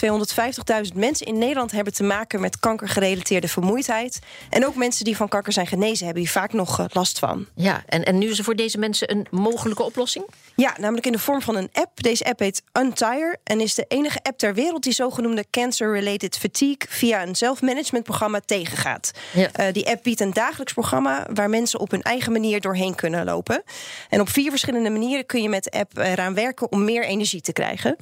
250.000 0.87 0.95
mensen 0.95 1.27
in 1.27 1.39
Nederland 1.39 1.73
hebben 1.73 1.93
te 1.93 2.03
maken 2.03 2.41
met 2.41 2.61
kankergerelateerde 2.61 3.49
vermoeidheid. 3.49 4.19
En 4.51 4.67
ook 4.67 4.75
mensen 4.75 5.05
die 5.05 5.17
van 5.17 5.29
kanker 5.29 5.53
zijn 5.53 5.67
genezen 5.67 6.05
hebben 6.05 6.23
hier 6.23 6.33
vaak 6.33 6.53
nog 6.53 6.79
eh, 6.79 6.85
last 6.89 7.19
van. 7.19 7.47
Ja, 7.55 7.83
en, 7.87 8.05
en 8.05 8.19
nu 8.19 8.31
is 8.31 8.39
er 8.39 8.45
voor 8.45 8.57
deze 8.57 8.79
mensen 8.79 9.11
een 9.11 9.27
mogelijke 9.31 9.83
oplossing? 9.83 10.25
Ja, 10.57 10.75
namelijk 10.79 11.07
in 11.07 11.13
de 11.13 11.19
vorm 11.19 11.43
van 11.43 11.57
een 11.57 11.69
app. 11.73 12.03
Deze 12.03 12.25
app 12.25 12.39
heet 12.39 12.63
Untire 12.73 13.39
en 13.45 13.61
is 13.61 13.75
de 13.75 13.85
enige 13.89 14.19
app 14.23 14.39
ter 14.39 14.55
wereld 14.55 14.83
die 14.83 14.93
zogenoemde 14.93 15.45
cancer-related 15.51 16.39
fatigue 16.39 16.87
via 16.89 17.23
een 17.23 17.37
zelfmanagementprogramma 17.37 18.41
tegengaat. 18.47 19.11
Ja. 19.33 19.51
Uh, 19.61 19.73
die 19.73 19.89
app 19.89 20.03
biedt 20.03 20.21
een 20.21 20.33
dagelijks 20.33 20.73
programma 20.73 21.27
waar 21.35 21.51
mensen 21.51 21.81
op 21.81 21.92
hun 21.93 22.03
eigen 22.03 22.33
manier 22.33 22.61
doorheen 22.61 22.95
kunnen 22.95 23.25
lopen. 23.25 23.63
En 24.09 24.21
op 24.21 24.29
vier 24.29 24.51
verschillende 24.51 24.91
manieren 24.91 25.27
kun 25.27 25.43
je 25.43 25.49
met 25.49 25.65
de 25.65 25.71
app 25.71 25.99
eraan 25.99 26.35
werken 26.35 26.73
om 26.73 26.85
meer 26.85 27.05
energie 27.05 27.41
te 27.41 27.53
krijgen. 27.53 27.97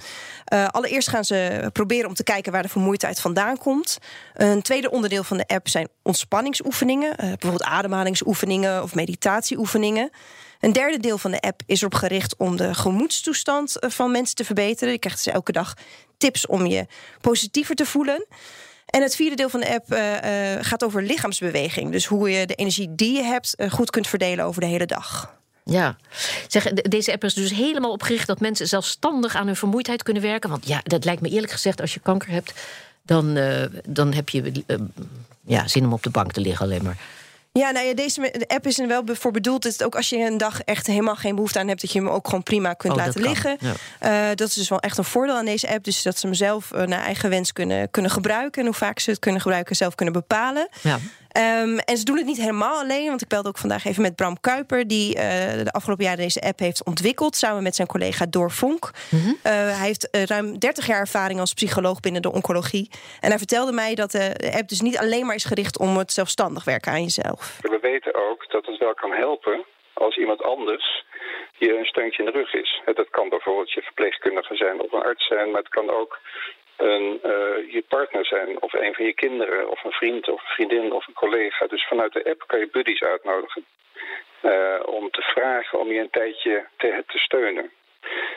Uh, 0.52 0.68
allereerst 0.68 1.08
gaan 1.08 1.24
ze 1.24 1.70
proberen 1.72 2.08
om 2.08 2.14
te 2.14 2.22
kijken 2.22 2.52
waar 2.52 2.62
de 2.62 2.68
vermoeidheid 2.68 3.20
vandaan 3.20 3.58
komt. 3.58 3.98
Een 4.34 4.62
tweede 4.62 4.90
onderdeel 4.90 5.24
van 5.24 5.36
de 5.36 5.46
app 5.46 5.68
zijn 5.68 5.88
ontspanningsoefeningen, 6.02 7.10
uh, 7.10 7.16
bijvoorbeeld 7.16 7.62
ademhalingsoefeningen 7.62 8.82
of 8.82 8.94
meditatieoefeningen. 8.94 10.10
Een 10.60 10.72
derde 10.72 10.98
deel 10.98 11.18
van 11.18 11.30
de 11.30 11.40
app 11.40 11.62
is 11.66 11.80
erop 11.80 11.94
gericht 11.94 12.36
om 12.36 12.56
de 12.56 12.74
gemoedstoestand 12.74 13.78
eh, 13.78 13.90
van 13.90 14.10
mensen 14.10 14.36
te 14.36 14.44
verbeteren. 14.44 14.92
Je 14.92 14.98
krijgt 14.98 15.24
dus 15.24 15.34
elke 15.34 15.52
dag 15.52 15.74
tips 16.18 16.46
om 16.46 16.66
je 16.66 16.86
positiever 17.20 17.74
te 17.74 17.86
voelen. 17.86 18.26
En 18.90 19.02
het 19.02 19.16
vierde 19.16 19.36
deel 19.36 19.48
van 19.48 19.60
de 19.60 19.74
app 19.74 19.92
uh, 19.92 19.98
gaat 20.60 20.84
over 20.84 21.02
lichaamsbeweging. 21.02 21.92
Dus 21.92 22.06
hoe 22.06 22.30
je 22.30 22.46
de 22.46 22.54
energie 22.54 22.94
die 22.94 23.16
je 23.16 23.22
hebt 23.22 23.54
goed 23.68 23.90
kunt 23.90 24.06
verdelen 24.06 24.44
over 24.44 24.60
de 24.60 24.66
hele 24.66 24.86
dag. 24.86 25.34
Ja, 25.64 25.96
zeg, 26.48 26.72
deze 26.72 27.12
app 27.12 27.24
is 27.24 27.34
dus 27.34 27.50
helemaal 27.50 27.92
opgericht 27.92 28.26
dat 28.26 28.40
mensen 28.40 28.68
zelfstandig 28.68 29.34
aan 29.34 29.46
hun 29.46 29.56
vermoeidheid 29.56 30.02
kunnen 30.02 30.22
werken. 30.22 30.50
Want 30.50 30.66
ja, 30.66 30.80
dat 30.82 31.04
lijkt 31.04 31.22
me 31.22 31.28
eerlijk 31.28 31.52
gezegd, 31.52 31.80
als 31.80 31.94
je 31.94 32.00
kanker 32.00 32.30
hebt, 32.30 32.52
dan, 33.02 33.38
dan 33.86 34.12
heb 34.12 34.28
je 34.28 34.64
ja, 35.46 35.68
zin 35.68 35.84
om 35.84 35.92
op 35.92 36.02
de 36.02 36.10
bank 36.10 36.32
te 36.32 36.40
liggen 36.40 36.66
alleen 36.66 36.82
maar. 36.82 36.96
Ja, 37.52 37.70
nou 37.70 37.86
ja, 37.86 37.94
deze 37.94 38.20
de 38.20 38.48
app 38.48 38.66
is 38.66 38.78
er 38.78 38.86
wel 38.86 39.02
voor 39.06 39.30
bedoeld. 39.30 39.62
Dat 39.62 39.84
ook 39.84 39.94
als 39.94 40.08
je 40.08 40.16
een 40.16 40.38
dag 40.38 40.60
echt 40.60 40.86
helemaal 40.86 41.16
geen 41.16 41.34
behoefte 41.34 41.58
aan 41.58 41.68
hebt, 41.68 41.80
dat 41.80 41.92
je 41.92 41.98
hem 41.98 42.08
ook 42.08 42.24
gewoon 42.26 42.42
prima 42.42 42.72
kunt 42.72 42.92
oh, 42.92 42.98
laten 42.98 43.22
liggen. 43.22 43.58
Uh, 43.62 44.28
dat 44.34 44.48
is 44.48 44.54
dus 44.54 44.68
wel 44.68 44.80
echt 44.80 44.98
een 44.98 45.04
voordeel 45.04 45.36
aan 45.36 45.44
deze 45.44 45.68
app. 45.68 45.84
Dus 45.84 46.02
dat 46.02 46.18
ze 46.18 46.26
hem 46.26 46.34
zelf 46.34 46.70
uh, 46.74 46.82
naar 46.82 47.04
eigen 47.04 47.30
wens 47.30 47.52
kunnen, 47.52 47.90
kunnen 47.90 48.10
gebruiken. 48.10 48.60
En 48.60 48.66
hoe 48.68 48.76
vaak 48.76 48.98
ze 48.98 49.10
het 49.10 49.18
kunnen 49.18 49.40
gebruiken, 49.40 49.76
zelf 49.76 49.94
kunnen 49.94 50.14
bepalen. 50.14 50.68
Ja. 50.82 50.98
Um, 51.38 51.78
en 51.78 51.96
ze 51.96 52.04
doen 52.04 52.16
het 52.16 52.26
niet 52.26 52.36
helemaal 52.36 52.78
alleen, 52.78 53.06
want 53.06 53.22
ik 53.22 53.28
belde 53.28 53.48
ook 53.48 53.58
vandaag 53.58 53.84
even 53.84 54.02
met 54.02 54.16
Bram 54.16 54.40
Kuiper, 54.40 54.86
die 54.86 55.16
uh, 55.16 55.22
de 55.64 55.72
afgelopen 55.72 56.04
jaren 56.04 56.18
deze 56.18 56.40
app 56.40 56.58
heeft 56.58 56.84
ontwikkeld 56.84 57.36
samen 57.36 57.62
met 57.62 57.74
zijn 57.74 57.88
collega 57.88 58.26
Door 58.26 58.50
Vonk. 58.50 58.90
Mm 59.10 59.20
-hmm. 59.20 59.36
uh, 59.36 59.52
hij 59.52 59.86
heeft 59.86 60.08
uh, 60.16 60.24
ruim 60.24 60.58
30 60.58 60.86
jaar 60.86 61.00
ervaring 61.00 61.40
als 61.40 61.54
psycholoog 61.54 62.00
binnen 62.00 62.22
de 62.22 62.32
oncologie. 62.32 62.90
En 63.20 63.28
hij 63.28 63.38
vertelde 63.38 63.72
mij 63.72 63.94
dat 63.94 64.10
de 64.10 64.52
app 64.58 64.68
dus 64.68 64.80
niet 64.80 64.98
alleen 64.98 65.26
maar 65.26 65.34
is 65.34 65.44
gericht 65.44 65.78
om 65.78 65.96
het 65.96 66.12
zelfstandig 66.12 66.64
werken 66.64 66.92
aan 66.92 67.02
jezelf. 67.02 67.58
We 67.60 67.78
weten 67.82 68.14
ook 68.14 68.50
dat 68.50 68.66
het 68.66 68.78
wel 68.78 68.94
kan 68.94 69.12
helpen 69.12 69.64
als 69.92 70.16
iemand 70.16 70.42
anders 70.42 71.04
je 71.58 71.78
een 71.78 71.84
steuntje 71.84 72.22
in 72.22 72.30
de 72.30 72.38
rug 72.38 72.54
is. 72.54 72.82
Dat 72.84 73.10
kan 73.10 73.28
bijvoorbeeld 73.28 73.72
je 73.72 73.82
verpleegkundige 73.82 74.56
zijn 74.56 74.80
of 74.80 74.92
een 74.92 75.02
arts 75.02 75.26
zijn, 75.26 75.50
maar 75.50 75.60
het 75.60 75.68
kan 75.68 75.90
ook 75.90 76.18
een, 76.80 77.20
uh, 77.24 77.72
je 77.72 77.84
partner 77.88 78.26
zijn, 78.26 78.62
of 78.62 78.72
een 78.72 78.94
van 78.94 79.04
je 79.04 79.14
kinderen, 79.14 79.70
of 79.70 79.84
een 79.84 79.92
vriend 79.92 80.28
of 80.28 80.40
een 80.40 80.54
vriendin 80.54 80.92
of 80.92 81.06
een 81.06 81.14
collega. 81.14 81.66
Dus 81.66 81.86
vanuit 81.86 82.12
de 82.12 82.24
app 82.30 82.44
kan 82.46 82.58
je 82.58 82.68
buddies 82.72 83.02
uitnodigen 83.02 83.64
uh, 84.42 84.80
om 84.84 85.10
te 85.10 85.22
vragen 85.22 85.80
om 85.80 85.92
je 85.92 86.00
een 86.00 86.10
tijdje 86.10 86.66
te, 86.76 87.04
te 87.06 87.18
steunen, 87.18 87.70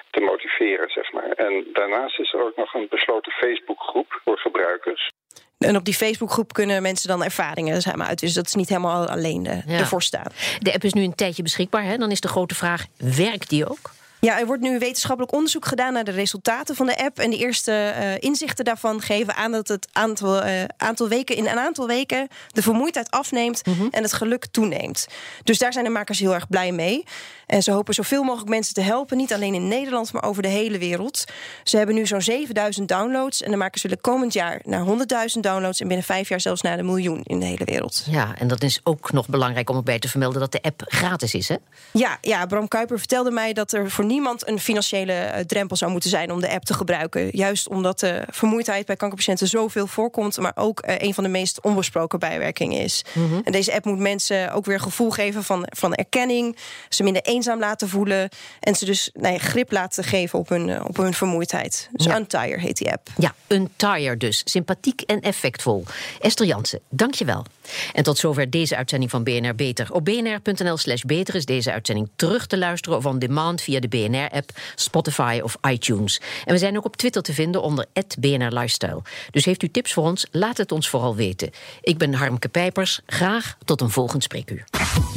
te 0.10 0.20
motiveren, 0.20 0.90
zeg 0.90 1.12
maar. 1.12 1.32
En 1.32 1.66
daarnaast 1.74 2.20
is 2.20 2.34
er 2.34 2.46
ook 2.46 2.56
nog 2.56 2.74
een 2.74 2.88
besloten 2.90 3.32
Facebookgroep 3.32 4.22
voor 4.24 4.38
gebruikers. 4.38 5.12
En 5.58 5.76
op 5.76 5.86
die 5.86 5.94
Facebookgroep 5.94 6.54
kunnen 6.54 6.82
mensen 6.82 7.10
dan 7.10 7.24
ervaringen 7.24 7.82
zeg 7.82 7.96
maar, 7.96 8.08
uit. 8.08 8.20
Dus 8.20 8.34
dat 8.34 8.46
is 8.46 8.54
niet 8.54 8.70
helemaal 8.70 9.08
alleen 9.08 9.46
uh, 9.46 9.68
ja. 9.68 9.78
ervoor 9.78 10.02
staan. 10.02 10.32
De 10.60 10.74
app 10.74 10.84
is 10.84 10.94
nu 10.94 11.04
een 11.04 11.16
tijdje 11.16 11.44
beschikbaar. 11.44 11.84
Hè? 11.84 11.98
Dan 11.98 12.12
is 12.12 12.20
de 12.20 12.28
grote 12.28 12.56
vraag: 12.56 12.86
werkt 12.98 13.50
die 13.50 13.70
ook? 13.70 13.92
Ja, 14.24 14.40
er 14.40 14.46
wordt 14.46 14.62
nu 14.62 14.80
wetenschappelijk 14.80 15.34
onderzoek 15.34 15.66
gedaan 15.66 15.94
naar 15.94 16.04
de 16.04 16.12
resultaten 16.12 16.76
van 16.76 16.86
de 16.86 17.04
app. 17.04 17.20
En 17.20 17.30
de 17.30 17.38
eerste 17.38 17.72
uh, 17.72 18.18
inzichten 18.20 18.66
daarvan 18.66 19.02
geven 19.02 19.36
aan 19.36 19.52
dat 19.52 19.68
het 19.68 19.88
aantal, 19.92 20.46
uh, 20.46 20.64
aantal 20.78 21.08
weken, 21.08 21.36
in 21.36 21.48
een 21.48 21.60
aantal 21.60 21.88
weken 21.88 22.28
de 22.52 22.62
vermoeidheid 22.62 23.12
afneemt 23.12 23.66
mm 23.66 23.74
-hmm. 23.74 23.88
en 23.92 24.04
het 24.04 24.14
geluk 24.14 24.46
toeneemt. 24.52 25.08
Dus 25.44 25.58
daar 25.58 25.74
zijn 25.74 25.86
de 25.86 25.92
makers 25.92 26.20
heel 26.20 26.34
erg 26.34 26.48
blij 26.48 26.72
mee. 26.72 27.04
En 27.54 27.64
ze 27.64 27.72
hopen 27.72 27.94
zoveel 27.94 28.24
mogelijk 28.24 28.50
mensen 28.50 28.74
te 28.74 28.82
helpen, 28.82 29.18
niet 29.18 29.34
alleen 29.34 29.54
in 29.54 29.68
Nederland, 29.68 30.14
maar 30.14 30.24
over 30.24 30.42
de 30.42 30.48
hele 30.48 30.78
wereld. 30.78 31.24
Ze 31.64 31.78
hebben 31.78 31.96
nu 31.96 32.08
zo'n 32.08 32.22
7000 32.22 32.88
downloads 32.88 33.42
en 33.42 33.52
de 33.52 33.58
makers 33.58 33.82
willen 33.82 34.02
komend 34.02 34.34
jaar 34.34 34.62
naar 34.64 34.86
100.000 35.36 35.40
downloads 35.40 35.80
en 35.80 35.88
binnen 35.88 36.06
vijf 36.06 36.30
jaar 36.30 36.42
zelfs 36.42 36.62
naar 36.62 36.78
de 36.78 36.84
miljoen 36.84 37.22
in 37.24 37.40
de 37.40 37.46
hele 37.46 37.66
wereld. 37.66 38.04
Ja, 38.10 38.36
en 38.38 38.48
dat 38.48 38.64
is 38.64 38.80
ook 38.84 39.12
nog 39.12 39.28
belangrijk 39.28 39.70
om 39.70 39.76
erbij 39.76 40.00
te 40.00 40.08
vermelden 40.10 40.40
dat 40.40 40.52
de 40.52 40.62
app 40.62 40.82
gratis 40.86 41.34
is, 41.34 41.48
hè? 41.48 41.56
Ja, 41.92 42.18
ja 42.22 42.46
Bram 42.46 42.68
Kuiper 42.68 42.98
vertelde 42.98 43.32
mij 43.32 43.54
dat 43.54 43.74
er 43.74 43.92
voor 43.92 44.06
niemand 44.06 44.48
een 44.48 44.60
financiële 44.60 45.14
eh, 45.14 45.46
drempel 45.46 45.76
zou 45.76 45.92
moeten 45.92 46.10
zijn 46.10 46.32
om 46.32 46.42
de 46.42 46.52
app 46.52 46.66
te 46.66 46.74
gebruiken. 46.74 47.30
Juist 47.32 47.68
omdat 47.70 48.00
de 48.00 48.24
vermoeidheid 48.30 48.86
bij 48.86 48.96
kankerpatiënten 48.96 49.48
zoveel 49.48 49.88
voorkomt, 49.88 50.38
maar 50.38 50.54
ook 50.56 50.86
uh, 50.88 50.96
een 50.98 51.14
van 51.14 51.24
de 51.24 51.30
meest 51.30 51.62
onbesproken 51.62 52.20
bijwerkingen 52.20 52.82
is. 52.82 53.06
Mm 53.14 53.30
-hmm. 53.30 53.42
En 53.44 53.52
deze 53.52 53.74
app 53.74 53.86
moet 53.86 54.00
mensen 54.00 54.54
ook 54.54 54.66
weer 54.66 54.80
gevoel 54.80 55.10
geven 55.10 55.44
van, 55.44 55.68
van 55.70 55.94
erkenning, 55.94 56.58
ze 56.90 57.04
minder 57.04 57.22
eenzaam 57.22 57.42
laten 57.44 57.90
voelen 57.90 58.30
en 58.60 58.76
ze 58.76 58.86
dus 58.86 59.10
nou 59.14 59.34
ja, 59.34 59.40
grip 59.40 59.72
laten 59.72 60.04
geven 60.04 60.40
op 60.40 60.50
hun, 60.50 60.70
eh, 60.70 60.86
op 60.88 60.98
hun 60.98 61.14
vermoeidheid. 61.14 61.90
Dus 61.92 62.06
ja. 62.06 62.18
Untire 62.18 62.60
heet 62.60 62.78
die 62.78 62.92
app. 62.92 63.08
Ja, 63.18 63.34
Untire 63.48 64.18
dus. 64.18 64.42
Sympathiek 64.46 65.02
en 65.02 65.22
effectvol. 65.22 65.84
Esther 66.20 66.46
Jansen, 66.46 66.80
dank 66.90 67.14
je 67.14 67.26
wel. 67.26 67.46
En 67.94 68.04
tot 68.04 68.18
zover 68.18 68.50
deze 68.50 68.76
uitzending 68.76 69.12
van 69.12 69.24
BNR 69.24 69.56
Beter. 69.56 69.94
Op 69.94 70.06
bnr.nl 70.06 70.78
slash 70.78 71.02
beter 71.02 71.36
is 71.36 71.46
deze 71.46 71.72
uitzending 71.72 72.10
terug 72.16 72.48
te 72.48 72.58
luisteren 72.58 72.98
of 72.98 73.06
on 73.06 73.20
demand 73.20 73.62
via 73.62 73.80
de 73.80 73.88
BNR-app, 73.88 74.50
Spotify 74.76 75.40
of 75.44 75.58
iTunes. 75.70 76.22
En 76.46 76.54
we 76.54 76.60
zijn 76.60 76.78
ook 76.78 76.86
op 76.86 76.96
Twitter 76.96 77.22
te 77.22 77.34
vinden 77.34 77.62
onder 77.62 77.86
BNR 78.20 78.54
Lifestyle. 78.54 79.02
Dus 79.32 79.46
heeft 79.46 79.64
u 79.64 79.72
tips 79.72 79.94
voor 79.94 80.04
ons? 80.04 80.28
Laat 80.32 80.58
het 80.58 80.72
ons 80.72 80.90
vooral 80.90 81.16
weten. 81.16 81.50
Ik 81.82 81.98
ben 81.98 82.14
Harmke 82.14 82.50
Pijpers. 82.50 83.02
Graag 83.06 83.58
tot 83.66 83.82
een 83.82 83.90
volgend 83.90 84.24
spreekuur. 84.24 84.64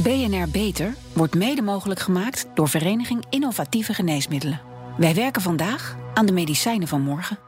BNR 0.03 0.49
Beter 0.53 0.95
wordt 1.13 1.35
mede 1.35 1.63
mogelijk 1.63 2.01
gemaakt 2.01 2.47
door 2.55 2.69
Vereniging 2.69 3.25
Innovatieve 3.31 3.95
Geneesmiddelen. 3.95 4.61
Wij 4.97 5.15
werken 5.15 5.43
vandaag 5.43 5.97
aan 6.15 6.27
de 6.27 6.33
medicijnen 6.33 6.89
van 6.89 7.01
morgen. 7.01 7.46